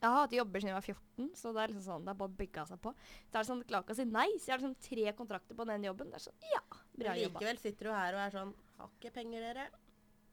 [0.00, 2.14] Jeg har hatt jobber siden jeg var 14, så det er liksom sånn, det er
[2.14, 2.94] bare bygga seg på.
[3.30, 5.66] Det er sånn, klarer ikke å si nei, så jeg har liksom tre kontrakter på
[5.66, 6.08] den jobben.
[6.10, 6.60] Det er sånn, ja,
[6.96, 7.40] bra jobba.
[7.40, 9.68] likevel sitter du her og er sånn Har ikke penger, dere.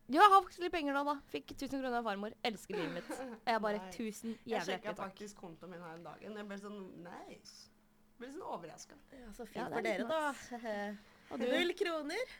[0.08, 1.16] Jo, jeg har faktisk litt penger nå, da.
[1.34, 2.36] Fikk 1000 kroner av farmor.
[2.48, 3.10] Elsker livet mitt.
[3.12, 3.90] Og jeg bare Nei.
[3.92, 5.02] 1000 Jeg jævlig sjekka Jeg takk.
[5.12, 6.22] faktisk kontoen min her en dag.
[6.24, 7.56] Jeg ble sånn nice.
[7.68, 8.96] Jeg Ble sånn overraska.
[9.14, 10.92] Ja, så fint Ja, det for er dere, litt da.
[11.32, 11.46] Og du?
[11.52, 12.36] Null kroner.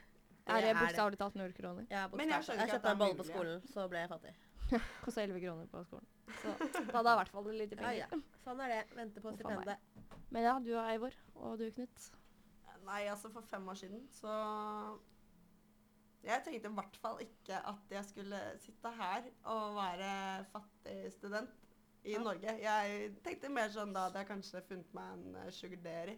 [0.48, 1.88] Er det bokstavelig talt null kroner?
[1.92, 2.46] Ja, Men jeg bokstavelig.
[2.48, 3.36] skjønner Jeg ikke at kjøpte det er bolle på mulig, ja.
[3.36, 4.36] skolen, så ble jeg fattig.
[5.04, 6.08] Kosta 11 kroner på skolen.
[6.40, 8.00] Så da hadde jeg i hvert fall litt Ja, penger.
[8.00, 8.22] ja.
[8.46, 8.80] Sånn er det.
[8.96, 9.60] Vente på Uff a meg.
[9.60, 10.24] stipendet.
[10.32, 11.20] Men ja, du og Eivor.
[11.36, 12.08] Og du, Knut.
[12.88, 14.32] Nei, altså for fem år siden så
[16.24, 21.50] Jeg tenkte i hvert fall ikke at jeg skulle sitte her og være fattig student
[22.04, 22.20] i Ja.
[22.24, 22.58] Norge.
[22.62, 26.18] Jeg tenkte mer sånn da hadde jeg kanskje funnet meg en uh, sugar daddy.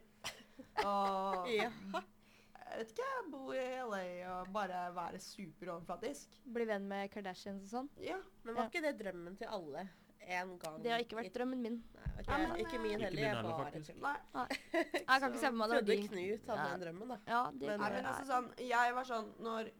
[0.85, 1.69] Og Ja.
[1.89, 4.03] jeg vet ikke, bo i LA
[4.39, 6.39] og bare være superoverflatisk.
[6.45, 7.89] Bli venn med Kardashians og sånn.
[8.05, 8.19] Ja.
[8.43, 8.69] Men var Ja.
[8.69, 9.87] ikke det drømmen til alle
[10.29, 10.81] en gang?
[10.83, 11.83] Det har ikke i- vært drømmen min.
[11.95, 12.25] Nei, okay.
[12.29, 13.09] Ja, men, ikke min heller.
[13.09, 13.41] Ikke heller.
[13.41, 13.93] min Jeg bare faktisk.
[13.93, 14.17] tuller.
[14.33, 14.47] Nei.
[14.93, 16.07] Jeg kan ikke se for meg det Trodde.
[16.07, 16.77] Knut hadde Ja.
[16.77, 17.17] den drømmen, da.
[17.27, 19.71] Ja, det Men, Nei, men altså sånn, jeg var sånn når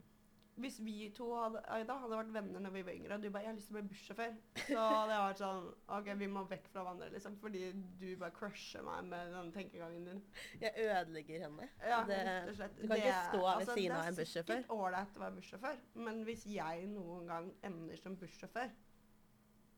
[0.59, 3.43] Hvis vi to hadde, Aida, hadde vært venner når vi var yngre, og du bare
[3.43, 4.35] 'Jeg har lyst til å bli bussjåfør',
[4.67, 5.67] så hadde jeg vært sånn
[5.97, 7.37] OK, vi må vekk fra hverandre, liksom.
[7.39, 7.61] Fordi
[8.01, 10.21] du bare crusher meg med den tenkegangen din.
[10.61, 11.69] Jeg ødelegger henne.
[11.79, 12.75] Ja, Det- rett og slett.
[12.81, 14.45] du kan ikke stå ved altså, siden av en bussjåfør.
[14.45, 18.69] Det er sikkert ålreit å være bussjåfør, men hvis jeg noen gang ender som bussjåfør,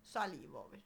[0.04, 0.82] så er livet over.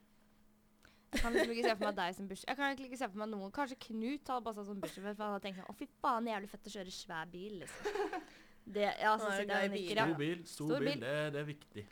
[1.12, 2.48] Jeg kan liksom ikke se for meg deg som bussjåfør.
[2.50, 5.24] Jeg kan liksom ikke se for meg noen Kanskje Knut hadde passa som bussjåfør, for
[5.24, 7.86] han hadde tenkt sånn Å, fy faen, jævlig fett å kjøre svær bil, liksom.
[8.66, 10.06] Det, ja, så er sitter jeg og nikker, ja.
[10.06, 10.88] Stor bil, stor, Stor bil.
[10.90, 11.86] bil, det, det er viktig.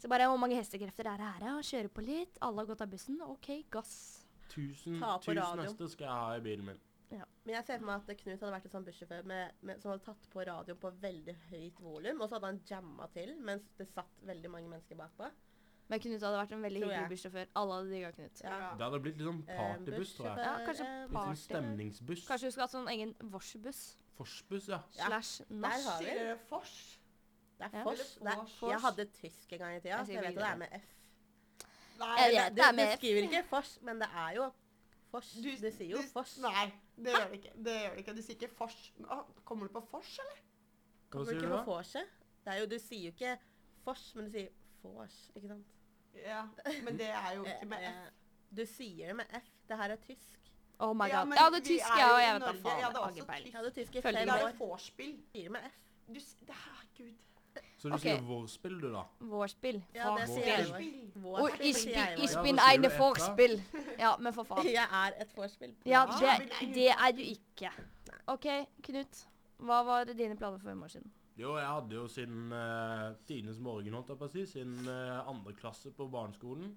[0.00, 2.38] Så bare Hvor mange hestekrefter er det her, Ja, Kjøre på litt.
[2.40, 3.18] Alle har gått av bussen.
[3.26, 3.96] OK, gass.
[4.50, 6.80] Tusen, Ta tusen hester skal jeg ha i bilen min.
[7.10, 9.90] Men jeg ser for meg at Knut hadde vært en sånn bussjåfør med, med, som
[9.90, 13.64] hadde tatt på radioen på veldig høyt volum, og så hadde han jamma til mens
[13.80, 15.30] det satt veldig mange mennesker bakpå.
[15.90, 17.48] Men Knut hadde vært en veldig hyggelig bussjåfør.
[17.58, 18.42] Alle hadde digga Knut.
[18.44, 18.58] Ja.
[18.78, 20.44] Det hadde blitt litt sånn Eh, partybuss, tror jeg.
[20.46, 21.08] Ja, kanskje party.
[21.10, 22.22] Litt sånn stemningsbuss.
[22.28, 23.82] Kanskje du skulle hatt sånn egen vorsebuss
[24.20, 24.78] Forsbuss, ja.
[24.98, 26.74] Ja, slash Der har vi fors?
[27.60, 27.98] Det er Fors.
[28.20, 28.70] Det er, Fors.
[28.70, 30.68] jeg hadde tysk en gang i tida, Jeg så jeg vet at det er med
[30.80, 30.88] F.
[32.00, 32.56] Nei, Jeg Det, vet.
[32.56, 32.96] det, er med du F.
[32.98, 34.46] skriver ikke Fors, men det er jo
[35.10, 35.32] Fors.
[35.32, 36.38] Du, sier jo du- Fors.
[36.38, 37.52] Nei, det gjør det ikke.
[37.64, 38.14] Det gjør det ikke.
[38.16, 38.92] Du sier ikke fors.
[39.44, 40.40] Kommer du på fors, eller?
[41.10, 42.06] Kommer du du ikke på vorset?
[42.44, 43.38] Det er jo, du sier jo ikke
[43.84, 44.48] Fors, men du sier
[44.82, 45.66] Fors, ikke sant?
[46.14, 46.44] Ja,
[46.84, 48.06] men det er jo ikke med Eh, F.
[48.06, 49.50] eh, Du sier det med F.
[49.68, 50.39] Det her er tysk.
[50.80, 51.28] Oh my Ja, god.
[51.28, 52.78] men Jeg hadde vi tysk, jeg og jeg vet da faen.
[52.80, 53.42] Jeg hadde Jeg også ikke.
[53.44, 54.54] Jeg hadde tysk i Følger fem Det er år.
[54.58, 55.12] vorspiel.
[55.34, 55.76] Det med F.
[56.08, 57.12] Du, det er, Gud.
[57.80, 59.02] Så du sier vårspill, du, da?
[59.20, 59.78] Vorspiel.
[59.94, 60.66] Ja, det sier jeg.
[61.14, 61.84] Vorspiel Og ich
[62.42, 62.96] bin, jeg Ja, eine du?
[62.98, 63.54] Vorspiel.
[63.98, 64.66] Ja, men for faen.
[64.66, 65.72] Jeg er et vorspiel.
[65.86, 67.70] Ja, Ja, det, det er du ikke.
[68.26, 68.46] OK,
[68.82, 69.24] Knut.
[69.60, 71.10] Hva var dine planer for fem år siden?
[71.38, 75.28] Jo, jeg hadde jo siden uh, tidenes morgen, holdt jeg på å si, siden uh,
[75.28, 76.74] andre klasse på barneskolen.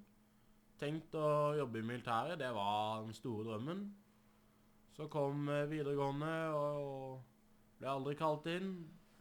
[0.83, 3.85] Tenkt å jobbe i militæret, det var den store drømmen.
[4.93, 8.73] Så kom eh, videregående og, og ble aldri kalt inn.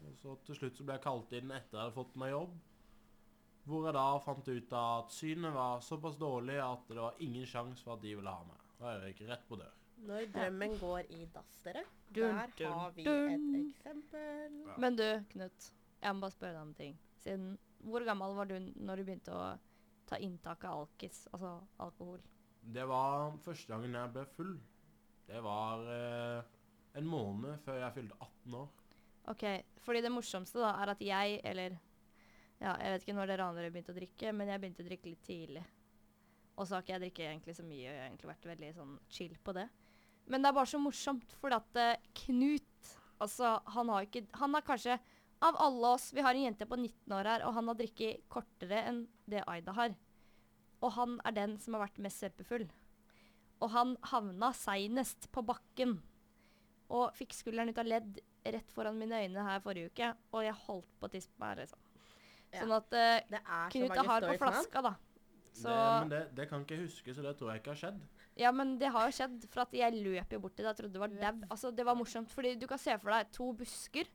[0.03, 2.57] Og så til slutt så ble jeg kalt inn etter jeg hadde fått meg jobb.
[3.71, 7.87] Hvor jeg da fant ut at synet var såpass dårlig at det var ingen sjanse
[7.87, 8.67] for at de ville ha meg.
[8.81, 9.79] Da er jeg ikke rett på dør.
[10.03, 14.57] Når drømmen går i dass, dere, der har vi et eksempel.
[14.67, 14.79] Ja.
[14.83, 15.75] Men du, Knut.
[16.03, 16.97] Jeg må bare spørre deg om en ting.
[17.23, 17.53] Siden,
[17.87, 19.45] hvor gammel var du når du begynte å
[20.09, 22.21] ta inntak av alkis, altså alkohol?
[22.63, 24.53] Det var første gangen jeg ble full.
[25.27, 26.53] Det var eh,
[26.99, 28.71] en måned før jeg fylte 18 år.
[29.33, 29.45] Ok,
[29.85, 31.77] fordi det morsomste da er at jeg, eller
[32.63, 35.13] ja, jeg vet ikke når dere andre begynte å drikke, men jeg begynte å drikke
[35.13, 35.63] litt tidlig.
[36.59, 38.73] Og så har ikke jeg drikket egentlig så mye, og jeg har egentlig vært veldig
[38.77, 39.69] sånn chill på det.
[40.31, 44.55] Men det er bare så morsomt, fordi at eh, Knut, altså han har ikke, han
[44.59, 44.99] har kanskje,
[45.43, 48.25] av alle oss, vi har en jente på 19 år her, og han har drikket
[48.33, 49.95] kortere enn det Aida har.
[50.83, 52.67] Og han er den som har vært mest søpefull.
[53.63, 55.97] Og han havna seinest på bakken.
[56.93, 60.59] Og fikk skulderen ut av ledd rett foran mine øyne her forrige uke, og jeg
[60.67, 61.79] holdt på å tisse på meg, liksom.
[62.53, 62.61] Ja.
[62.61, 64.97] Sånn at uh, Knut er hard på flaska, da.
[65.53, 67.81] Så Det, men det, det kan ikke jeg huske, så det tror jeg ikke har
[67.83, 68.03] skjedd.
[68.41, 70.73] Ja, men det har jo skjedd, for at jeg løp jo bort til det.
[70.73, 71.47] Jeg trodde det var dau.
[71.53, 74.09] Altså, det var morsomt, fordi du kan se for deg to busker.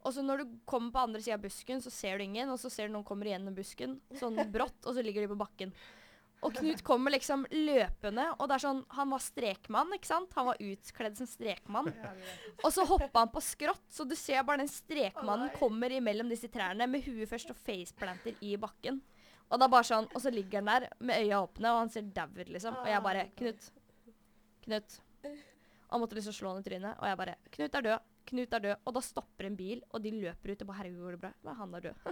[0.00, 2.60] Og så når du kommer på andre sida av busken, så ser du ingen, og
[2.60, 5.74] så ser du noen kommer igjennom busken, sånn brått, og så ligger de på bakken.
[6.40, 10.30] Og Knut kommer liksom løpende, og det er sånn Han var strekmann, ikke sant?
[10.38, 11.90] Han var utkledd som strekmann.
[12.64, 16.48] Og så hoppa han på skrått, så du ser bare den strekmannen kommer imellom disse
[16.48, 19.02] trærne med huet først og faceplanter i bakken.
[19.50, 21.92] Og det er bare sånn, og så ligger han der med øya åpne, og han
[21.92, 22.80] ser dauer, liksom.
[22.80, 23.70] Og jeg bare Knut.
[24.64, 24.98] Knut.
[25.90, 28.08] Han måtte liksom slå han i trynet, og jeg bare Knut er død.
[28.30, 28.82] Knut er død.
[28.86, 30.64] Og da stopper en bil, og de løper ut.
[30.64, 31.32] Og bare herregud, går det bra?
[31.46, 32.10] Men han er død.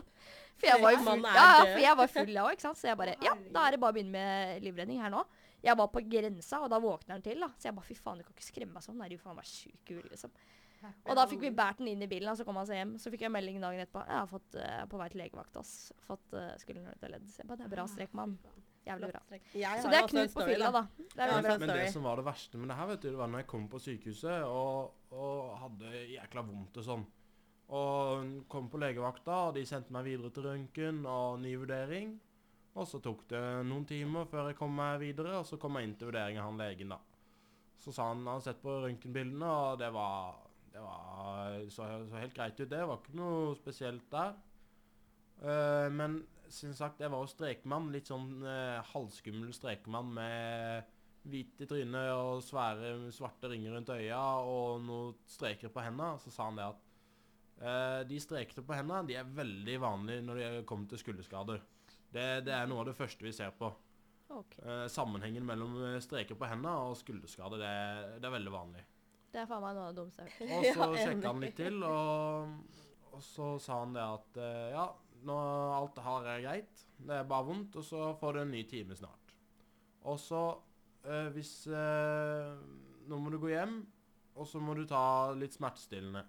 [0.59, 2.81] For jeg var jo full, ja, for jeg var full, jeg òg, ikke sant.
[2.81, 5.24] Så jeg bare Ja, da er det bare å begynne med livredning her nå.
[5.64, 7.50] Jeg var på grensa, og da våkner han til, da.
[7.59, 9.02] Så jeg bare fy faen, du kan ikke skremme meg sånn.
[9.02, 10.35] Er du faen meg sjuk i huet, liksom.
[11.11, 12.94] Og da fikk vi båret den inn i bilen, og så kom han seg hjem.
[13.02, 14.04] Så fikk jeg melding dagen etterpå.
[14.07, 15.74] Jeg har fått uh, på vei til legevakt, ass.
[16.07, 17.26] Fått uh, skulderen ut av ledd.
[17.33, 18.37] Så jeg bare, det er bra strek, mann.
[18.88, 19.20] Jævlig bra.
[19.83, 20.83] Så det er Knut på fylla, da.
[20.98, 21.42] Det er Ja, bra.
[21.48, 23.42] bra Men det som var det verste med det her, vet du, det var når
[23.44, 27.07] jeg kom på sykehuset og, og hadde jækla vondt og sånn.
[27.68, 32.14] Og kom på legevakta, og de sendte meg videre til røntgen og ny vurdering.
[32.79, 35.88] Og så tok det noen timer før jeg kom meg videre, og så kom jeg
[35.88, 36.98] inn til vurdering av han legen, da.
[37.79, 42.35] Så sa han han sett på røntgenbildene, og det var Det var, så, så helt
[42.37, 42.83] greit ut, det.
[42.87, 44.35] var ikke noe spesielt der.
[45.42, 47.90] Eh, men som sagt, jeg var jo strekmann.
[47.92, 50.94] Litt sånn uh, halvskummel strekmann med
[51.29, 56.16] hvit i trynet og svære, svarte ringer rundt øya og noen streker på hendene.
[56.22, 56.87] Så sa han det at
[57.61, 61.61] uh, de strekene på hendene de er veldig vanlige når det kommer til skulderskader.
[62.09, 63.70] Det, det er noe av det første vi ser på.
[64.29, 64.62] Okay.
[64.64, 67.74] Uh, sammenhengen mellom streker på hendene og skulderskader, det,
[68.22, 68.85] det er veldig vanlig.
[69.29, 70.57] Det er faen meg noe av det dummeste jeg har hørt.
[70.57, 72.81] Og så ja, sjekka han litt til, og,
[73.12, 74.87] og så sa han det at uh, ja,
[75.26, 75.37] nå
[75.74, 78.62] alt det her er greit, det er bare vondt, og så får du en ny
[78.68, 79.35] time snart.
[80.09, 80.42] Og så
[81.04, 82.59] øh, hvis øh,
[83.09, 83.78] Nå må du gå hjem,
[84.37, 86.26] og så må du ta litt smertestillende.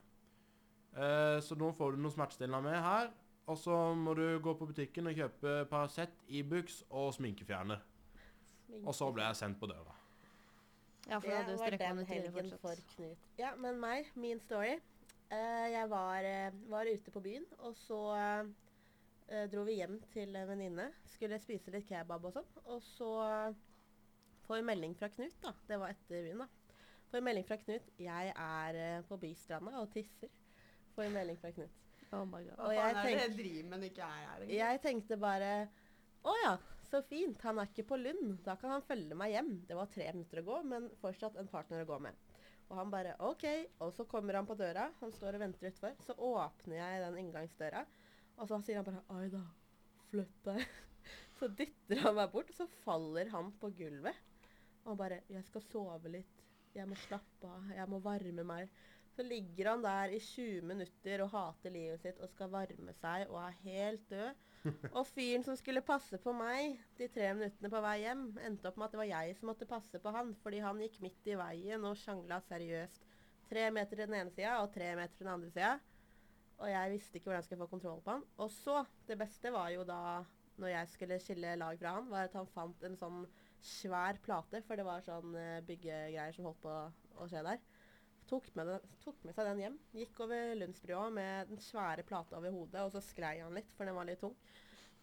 [0.95, 3.11] Uh, så nå får du noe smertestillende med her.
[3.49, 7.81] Og så må du gå på butikken og kjøpe Paracet, Ibux og sminkefjerner.
[8.83, 9.95] Og så ble jeg sendt på døra.
[11.09, 12.81] Ja, for Det var den helgen for.
[12.95, 13.29] Knut.
[13.39, 14.77] Ja, men meg, min story.
[15.29, 17.99] Uh, jeg var, eh, var ute på byen, og så
[19.29, 20.89] eh, dro vi hjem til en venninne.
[21.09, 22.49] Skulle spise litt kebab og sånn.
[22.65, 23.09] Og så
[24.47, 25.53] får vi melding fra Knut, da.
[25.69, 26.49] Det var etter byen, da.
[27.09, 27.91] Får vi melding fra Knut.
[28.01, 30.31] Jeg er eh, på bystranda og tisser.
[30.95, 31.77] Får vi melding fra Knut.
[32.09, 32.55] Oh my god.
[32.57, 34.39] Hva Og jeg faen er det jeg driver med når ikke jeg er her?
[34.41, 34.57] egentlig?
[34.59, 35.49] Jeg tenkte bare
[36.25, 36.53] Å ja,
[36.89, 37.43] så fint.
[37.45, 38.31] Han er ikke på Lund.
[38.45, 39.51] Da kan han følge meg hjem.
[39.69, 42.17] Det var tre minutter å gå, men fortsatt en partner å gå med.
[42.69, 43.45] Og han bare OK.
[43.85, 44.89] Og så kommer han på døra.
[44.99, 45.95] Han står og venter utfor.
[46.05, 47.85] Så åpner jeg den inngangsdøra,
[48.39, 49.43] og så sier han bare Oi da,
[50.11, 50.63] flytt deg.
[51.39, 54.17] Så dytter han meg bort, og så faller han på gulvet.
[54.83, 56.41] Og han bare Jeg skal sove litt.
[56.75, 57.69] Jeg må slappe av.
[57.71, 58.73] Jeg må varme meg.
[59.15, 63.31] Så ligger han der i 20 minutter og hater livet sitt og skal varme seg
[63.31, 64.45] og er helt død.
[64.99, 68.75] Og fyren som skulle passe på meg de tre minuttene på vei hjem, endte opp
[68.75, 71.37] med at det var jeg som måtte passe på han, fordi han gikk midt i
[71.39, 73.05] veien og sjangla seriøst.
[73.47, 75.71] Tre meter til den ene sida og tre meter til den andre sida.
[76.59, 78.25] Og jeg visste ikke hvordan jeg skulle få kontroll på han.
[78.43, 79.99] Og så, det beste var jo da,
[80.59, 83.21] når jeg skulle skille lag fra han, var at han fant en sånn
[83.63, 86.75] svær plate, for det var sånn eh, byggegreier som holdt på
[87.19, 87.63] å skje der.
[88.29, 89.79] Tok med, den, tok med seg den hjem.
[89.95, 93.89] Gikk over Lundsbrua med den svære plata over hodet, og så sklei han litt, for
[93.89, 94.35] den var litt tung.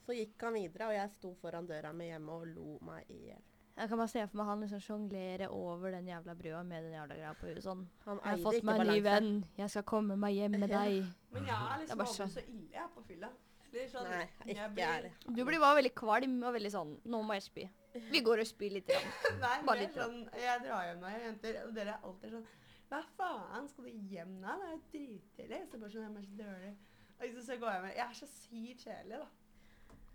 [0.06, 3.24] Så gikk han videre, og jeg sto foran døra mi hjemme og lo meg i
[3.32, 3.55] hjel.
[3.76, 6.94] Jeg kan bare se for meg han liksom sjonglere over den jævla brua med den
[6.96, 7.82] jævla greia på huet sånn.
[8.06, 9.28] Han Jeg har fått meg en ny venn.
[9.58, 11.10] Jeg skal komme meg hjem med deg.
[11.34, 13.32] Men jeg er liksom aldri så ille jeg på fylla.
[13.92, 15.10] Sånn, Nei, jeg ikke blir-.
[15.36, 17.64] Du blir bare veldig kvalm og veldig sånn Nå må jeg spy.
[18.08, 18.88] Vi går og spyr litt.
[19.42, 22.46] Nei, Bare litt, sånn, jeg drar hjem med jenter, og dere er alltid sånn
[22.88, 24.54] Hva faen, skal du hjem nå?
[24.62, 25.60] Det er jo drittidlig.
[25.68, 26.72] Så bare sånn, jeg er så dårlig.
[27.16, 29.28] Og så, går jeg med Jeg er så sykt kjedelig, da.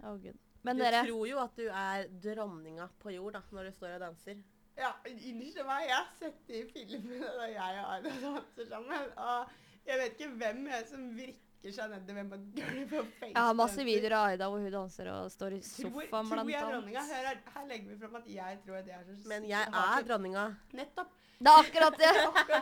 [0.09, 0.41] Å, gud.
[0.67, 3.95] Men du dere tror jo at du er dronninga på jord da, når du står
[3.97, 4.41] og danser.
[4.79, 9.07] Ja, unnskyld meg, jeg har sett de filmene da jeg og Aida danser sammen.
[9.17, 13.09] Og jeg vet ikke hvem jeg som vrikker seg nedover på gulvet.
[13.27, 16.53] Jeg har masse videoer av Aida hvor hun danser og står i sofaen tror blant
[16.53, 17.03] jeg dronninga.
[17.03, 17.15] annet.
[17.17, 19.75] Her, er, her legger vi fram at jeg tror at jeg er så Men jeg
[19.83, 20.45] er dronninga.
[20.81, 21.17] Nettopp.
[21.41, 22.09] Det er akkurat det!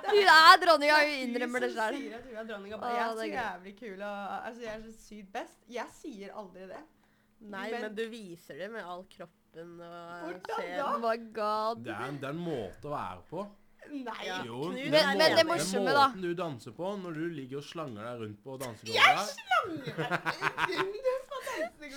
[0.08, 1.98] Hun er dronninga, hun er innrømmer det sjøl.
[2.00, 5.58] Jeg er så jævlig kul og altså, jeg er så sykt best.
[5.68, 6.80] Jeg sier aldri det.
[7.41, 10.84] Nei, Men- men, du viser det med all kroppen og da?
[10.86, 11.84] Oh my god.
[11.86, 13.45] Det er, en, det er en måte å være på.
[13.89, 14.25] Nei.
[14.28, 14.41] Ja.
[14.45, 16.89] Jo, Knut den er Men- men det måten- morsomme, den da- måten du danser på
[17.02, 20.30] når du ligger og slanger deg rundt på dansegulvet slanger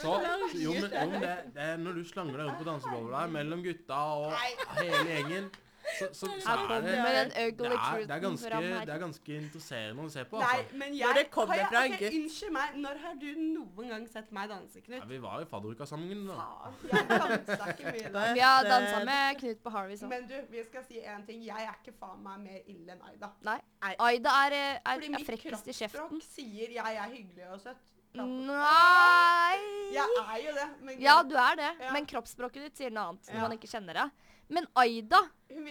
[0.02, 0.12] så,
[0.54, 3.32] jo, men, jo, men det, det er når du slanger deg rundt på dansegulvet der
[3.34, 4.32] mellom gutta og
[4.78, 5.50] hele gjengen,
[5.98, 8.84] så, så, så er det med den det ugly er, det, er ganske, fram her.
[8.86, 10.38] det er ganske interesserende å se på.
[10.42, 12.16] Nei, men jeg, Når det kommer jeg- fra en gutt.
[12.18, 15.08] Unnskyld meg, når har du noen gang sett meg danse, Ja, Knut?
[15.10, 16.26] vi var i fadderuka sammen.
[16.26, 16.34] da.
[16.36, 18.26] Ja, jeg dansa ikke mye da.
[18.32, 20.08] Vi har dansa med Knut på Harvey sånn.
[20.08, 21.42] Men du, vi skal si en ting.
[21.42, 23.32] Jeg er ikke faen meg mer ille enn Aida.
[23.42, 23.58] Nei.
[23.98, 25.98] Aida er, er, er, Fordi er mitt frekkest i kjeften.
[26.08, 27.88] kroppsspråk sier jeg er hyggelig og søt.
[28.14, 29.56] Nei
[29.94, 30.66] Jeg er jo det.
[30.84, 31.92] Men Ja, du er det, Ja.
[31.92, 33.40] men kroppsspråket ditt sier noe annet når Ja.
[33.48, 34.10] man ikke kjenner det.
[34.52, 35.20] Men Aida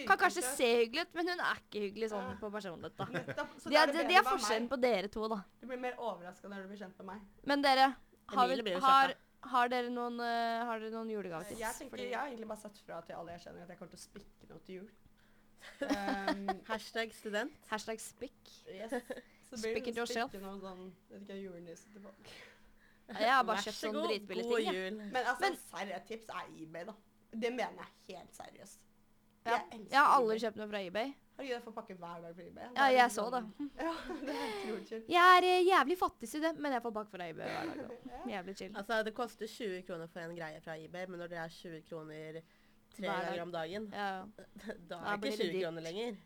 [0.06, 2.36] kan kanskje se hyggelig ut, men hun er ikke hyggelig sånn Ja.
[2.40, 3.06] på personlighet, da.
[3.16, 3.52] Nettopp.
[3.64, 5.38] Det er, det de bedre er forskjellen på dere to, da.
[5.60, 7.20] Du blir mer overraska når du blir kjent med meg.
[7.52, 7.86] Men dere,
[8.34, 9.14] har, vi, har,
[9.54, 11.60] har dere noen, uh, har dere noen julegavetips?
[11.60, 13.94] Jeg tenker, jeg har egentlig bare sagt fra til alle jeg kjenner at jeg kommer
[13.96, 14.90] til å spikke noe til jul.
[15.82, 17.52] Um, Hashtag student.
[17.70, 18.48] Hashtag spikk.
[18.66, 18.90] yes.
[19.46, 20.32] Så blir Spick it yourself.
[20.42, 22.32] noe sånn vet ikke, julenisse til folk.
[23.12, 24.72] Jeg har bare kjøpt sånn dritbillige ting.
[24.72, 24.90] Ja.
[25.12, 26.94] Men altså, Men- serre tips er eBay, da.
[27.32, 28.80] Det mener jeg helt seriøst.
[29.46, 29.58] Ja.
[29.72, 31.12] Jeg Jeg har aldri kjøpt noe fra eBay.
[31.36, 32.66] Herregud, jeg får pakke hver dag fra eBay.
[32.76, 33.40] Ja, jeg så det.
[33.42, 35.04] sånn- Ja, det er utrolig chill.
[35.08, 37.84] Jeg er eh, jævlig fattig student, men jeg får pakke fra eBay hver dag.
[37.86, 38.76] og Jævlig chill.
[38.76, 41.80] Altså, det koster 20 kroner for en greie fra eBay, men når det er 20
[41.88, 42.42] kroner
[42.92, 43.24] tre Hver dag.
[43.30, 44.10] ganger om dagen, Ja.
[44.28, 44.44] da
[44.90, 45.64] Da er det blir ikke det 20 dyrt.
[45.64, 46.16] kroner lenger.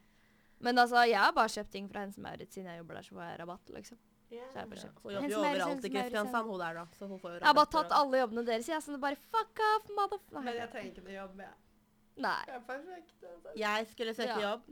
[0.59, 3.15] Men altså, jeg har bare kjøpt ting fra Hense Maurits siden jeg jobber der, så
[3.15, 3.99] får jeg rabatt, liksom.
[4.31, 4.43] Ja.
[4.51, 5.03] Så jeg har bare kjøpt.
[5.03, 6.85] Hun jobber jo overalt i Kristiansand, hun der, da.
[6.99, 9.17] Så hun får jo Jeg har bare tatt alle jobbene deres, jeg, så det bare
[9.31, 10.43] fuck off, motherfucker.
[10.49, 11.55] Men jeg trenger ikke noe jobb, jeg.
[12.17, 12.43] Nei.
[12.49, 13.15] Jeg er perfekt.
[13.23, 13.53] Altså.
[13.61, 14.51] Jeg skulle søke Ja.
[14.51, 14.69] jobb,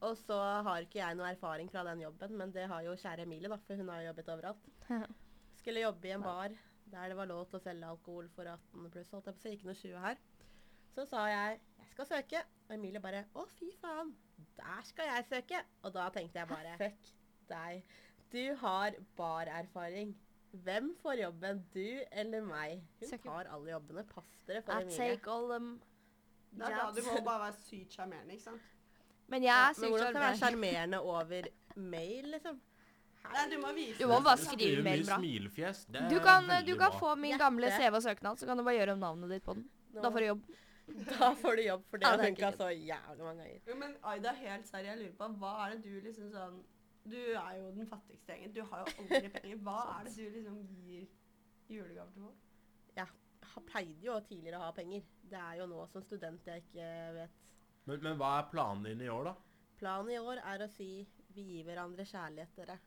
[0.00, 3.22] og så har ikke jeg noe erfaring fra den jobben, men det har jo kjære
[3.26, 4.68] Emilie, da, for hun har jo jobbet overalt.
[5.60, 6.48] Skulle jobbe i en bar
[6.90, 9.42] der det var lov til å selge alkohol for 18 pluss, holdt jeg på å
[9.42, 10.20] si, ikke noe 20 her.
[10.94, 14.14] Så sa jeg jeg skal søke, og Emilie bare å fy faen,
[14.56, 15.62] der skal jeg søke.
[15.82, 17.10] Og da tenkte jeg bare fuck
[17.50, 17.82] deg.
[18.32, 20.14] Du har barerfaring.
[20.64, 22.82] Hvem får jobben, du eller meg?
[23.00, 24.04] Hun tar alle jobbene.
[24.08, 24.96] Pass dere for I Emilie.
[25.16, 25.80] take all them
[26.52, 28.60] Det er da du må bare være sykt sjarmerende, ikke sant?
[29.28, 30.98] Men jeg Ja, er sykt hvordan skal du være sjarmerende.
[30.98, 31.42] sjarmerende over
[31.76, 32.60] mail, liksom?
[33.26, 35.16] Nei, du må vise Du må bare skrive mail bra.
[35.18, 35.84] Smilfjes.
[35.90, 36.98] Det er Du kan, du kan bra.
[37.00, 39.54] få min gamle CV og søknad, så kan du bare gjøre om navnet ditt på
[39.54, 39.68] den.
[39.94, 40.42] Da får du jobb.
[41.18, 43.60] Da får du jobb, for det Ja, det funka så jævlig mange ganger.
[43.66, 46.60] Jo, men Aida, helt seriøst, jeg lurer på, hva er det du liksom sånn
[47.10, 48.52] Du er jo den fattigste gjengen.
[48.54, 49.56] Du har jo aldri penger.
[49.66, 51.06] Hva er det du liksom gir
[51.68, 52.36] julegave til folk?
[52.96, 53.14] Har-
[53.64, 55.04] pleide jo tidligere å ha penger.
[55.26, 57.44] Det er jo nå som student jeg ikke vet.
[57.86, 59.36] Men, men hva er planen din i år, da?
[59.80, 60.90] Planen i år er å si
[61.36, 62.78] vi gir hverandre kjærlighet, dere.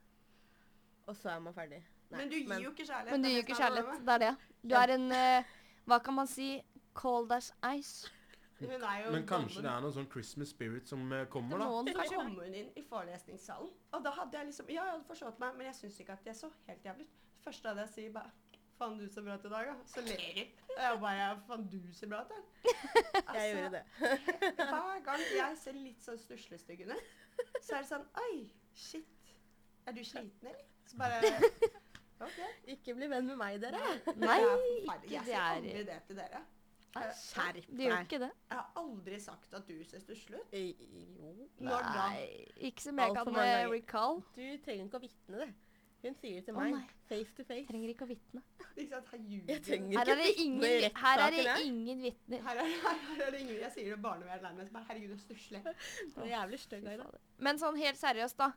[1.09, 1.81] Og så er man ferdig.
[2.09, 3.11] Nei, men du gir jo ikke kjærlighet.
[3.13, 4.05] Men du gir jo ikke det kjærlighet.
[4.05, 4.31] Det er det.
[4.61, 5.51] Du er en uh,
[5.89, 6.49] Hva kan man si?
[6.97, 8.09] Cold as ice.
[8.59, 11.67] Hun er jo Men kanskje det er noen sånn Christmas spirit som eh, kommer, da?
[11.69, 12.17] Noen kanskje.
[12.17, 15.55] kom hun inn i forelesningssalen, og da hadde jeg liksom Ja, jeg hadde forstått meg,
[15.55, 17.21] men jeg syns ikke at jeg så helt jævlig ut.
[17.21, 18.33] Det Først hadde jeg sier bare
[18.79, 19.75] Faen, du ser bra ut i dag, da.
[19.91, 20.45] Så ler de.
[20.71, 22.75] Og jeg bare Faen, du ser bra ut, da.
[23.35, 23.83] Jeg gjorde det.
[24.69, 26.93] Hver gang jeg ser litt sånn stuslestygg ut,
[27.61, 28.37] så er det sånn Oi,
[28.75, 29.33] shit.
[29.87, 30.63] Er du sliten, eller?
[30.89, 31.33] Så bare
[32.25, 32.39] OK.
[32.75, 33.79] Ikke bli venn med meg, dere.
[34.19, 35.11] Nei, ikke dere.
[35.11, 36.41] Jeg det sier er aldri det til dere.
[36.89, 37.93] Skjerp deg.
[38.01, 38.29] ikke det.
[38.49, 40.55] Jeg har aldri sagt at du ser stusslig ut.
[40.57, 41.47] Jo.
[41.61, 41.91] Når da?
[41.99, 42.23] Nei,
[42.69, 44.21] ikke som jeg kan eh, recall.
[44.35, 45.49] Du trenger ikke å vitne det.
[45.99, 46.71] Hun sier det til meg.
[46.77, 46.83] nei.
[47.09, 47.65] Face to face.
[47.67, 48.41] Trenger ikke å vitne.
[48.79, 48.85] Her
[49.49, 52.43] Jeg trenger ikke er det vitne ingen, her er det ingen vitner.
[52.45, 54.71] Her er, her er det ingen Jeg sier det barnevernet nærmest.
[54.71, 55.61] Bare herregud, det er stusslig.
[56.15, 57.09] Du er jævlig stygg, Fy Aida.
[57.43, 58.51] Men sånn helt seriøst, da.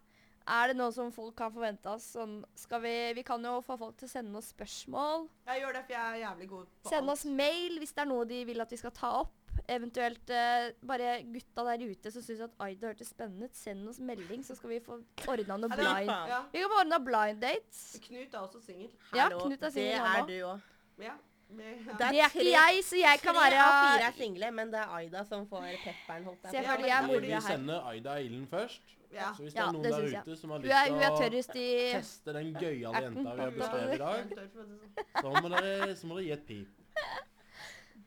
[0.52, 2.06] Er det noe som folk kan forvente oss?
[2.16, 5.28] Sånn, skal vi, vi kan jo få folk til å sende oss spørsmål.
[5.50, 7.12] Jeg gjør det, for jeg er jævlig god på Send alt.
[7.14, 9.34] oss mail hvis det er noe de vil at vi skal ta opp.
[9.72, 13.98] Eventuelt eh, bare gutta der ute som syns at Aida hørtes spennende ut, send oss
[14.00, 16.10] melding, så skal vi få ordna noe blind.
[16.30, 16.40] Ja.
[16.52, 17.82] Vi kan få ordna blind dates.
[18.06, 18.90] Knut er også singel.
[19.14, 20.60] Ja, Hallo, Knut er Det singel, han er du òg.
[21.02, 21.14] Ja.
[21.52, 21.92] Vi, ja.
[21.92, 24.70] Det Det er ikke jeg, så jeg kan Tre av fire være er single, men
[24.72, 26.76] det er Aida som får pepperen, holdt jeg på.
[26.80, 27.40] deg, jeg er mora Vi her.
[27.44, 28.82] sender Aida ilden først.
[29.12, 29.32] ja.
[29.36, 30.22] Så hvis det Ja, er noen det der jeg.
[30.26, 33.02] ute som har Hun lyst er, til hun er å tørrest i teste den gøyale
[33.04, 34.72] jenta vi har beskrevet i dag, det sånn.
[35.20, 36.78] så må dere, så må dere gi et pip.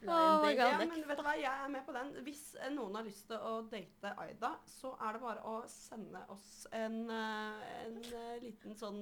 [0.06, 0.53] My.
[0.56, 0.58] God.
[0.58, 2.12] Ja, men vet du hva, jeg er med på den.
[2.26, 6.22] Hvis eh, noen har lyst til å date Aida, så er det bare å sende
[6.34, 9.01] oss en, eh, en eh, liten sånn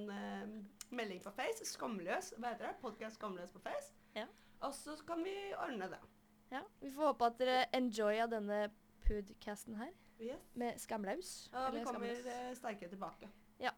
[0.94, 1.66] melding på Face.
[1.74, 2.76] Skamløs, hva heter det?
[2.82, 3.94] Podcast Skamløs på Face.
[4.16, 4.28] Ja.
[4.64, 6.00] Og så kan vi ordne det.
[6.54, 8.68] Ja, Vi får håpe at dere enjoya denne
[9.08, 9.92] podcasten her
[10.22, 10.40] Yes.
[10.56, 11.50] med Skamlaus.
[11.52, 12.58] Ja, vi kommer Skamløs.
[12.62, 13.30] sterkere tilbake.
[13.60, 13.72] Ja.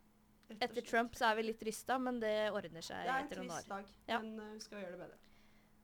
[0.50, 0.82] Etter.
[0.86, 3.86] Trump så er vi litt rysta, men det ordner seg Det er en trist dag,
[4.08, 4.20] Ja.
[4.20, 5.18] men vi skal gjøre det bedre.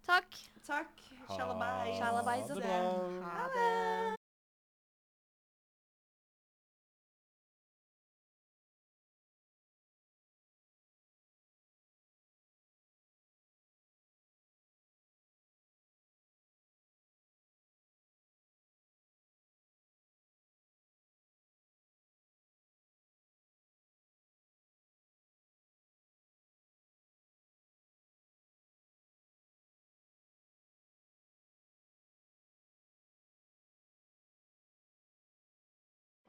[0.06, 0.32] Takk.
[0.68, 0.88] Takk.
[1.28, 2.00] Ha Shalabais.
[2.00, 2.80] Ha det bra.
[3.26, 4.21] Ha det.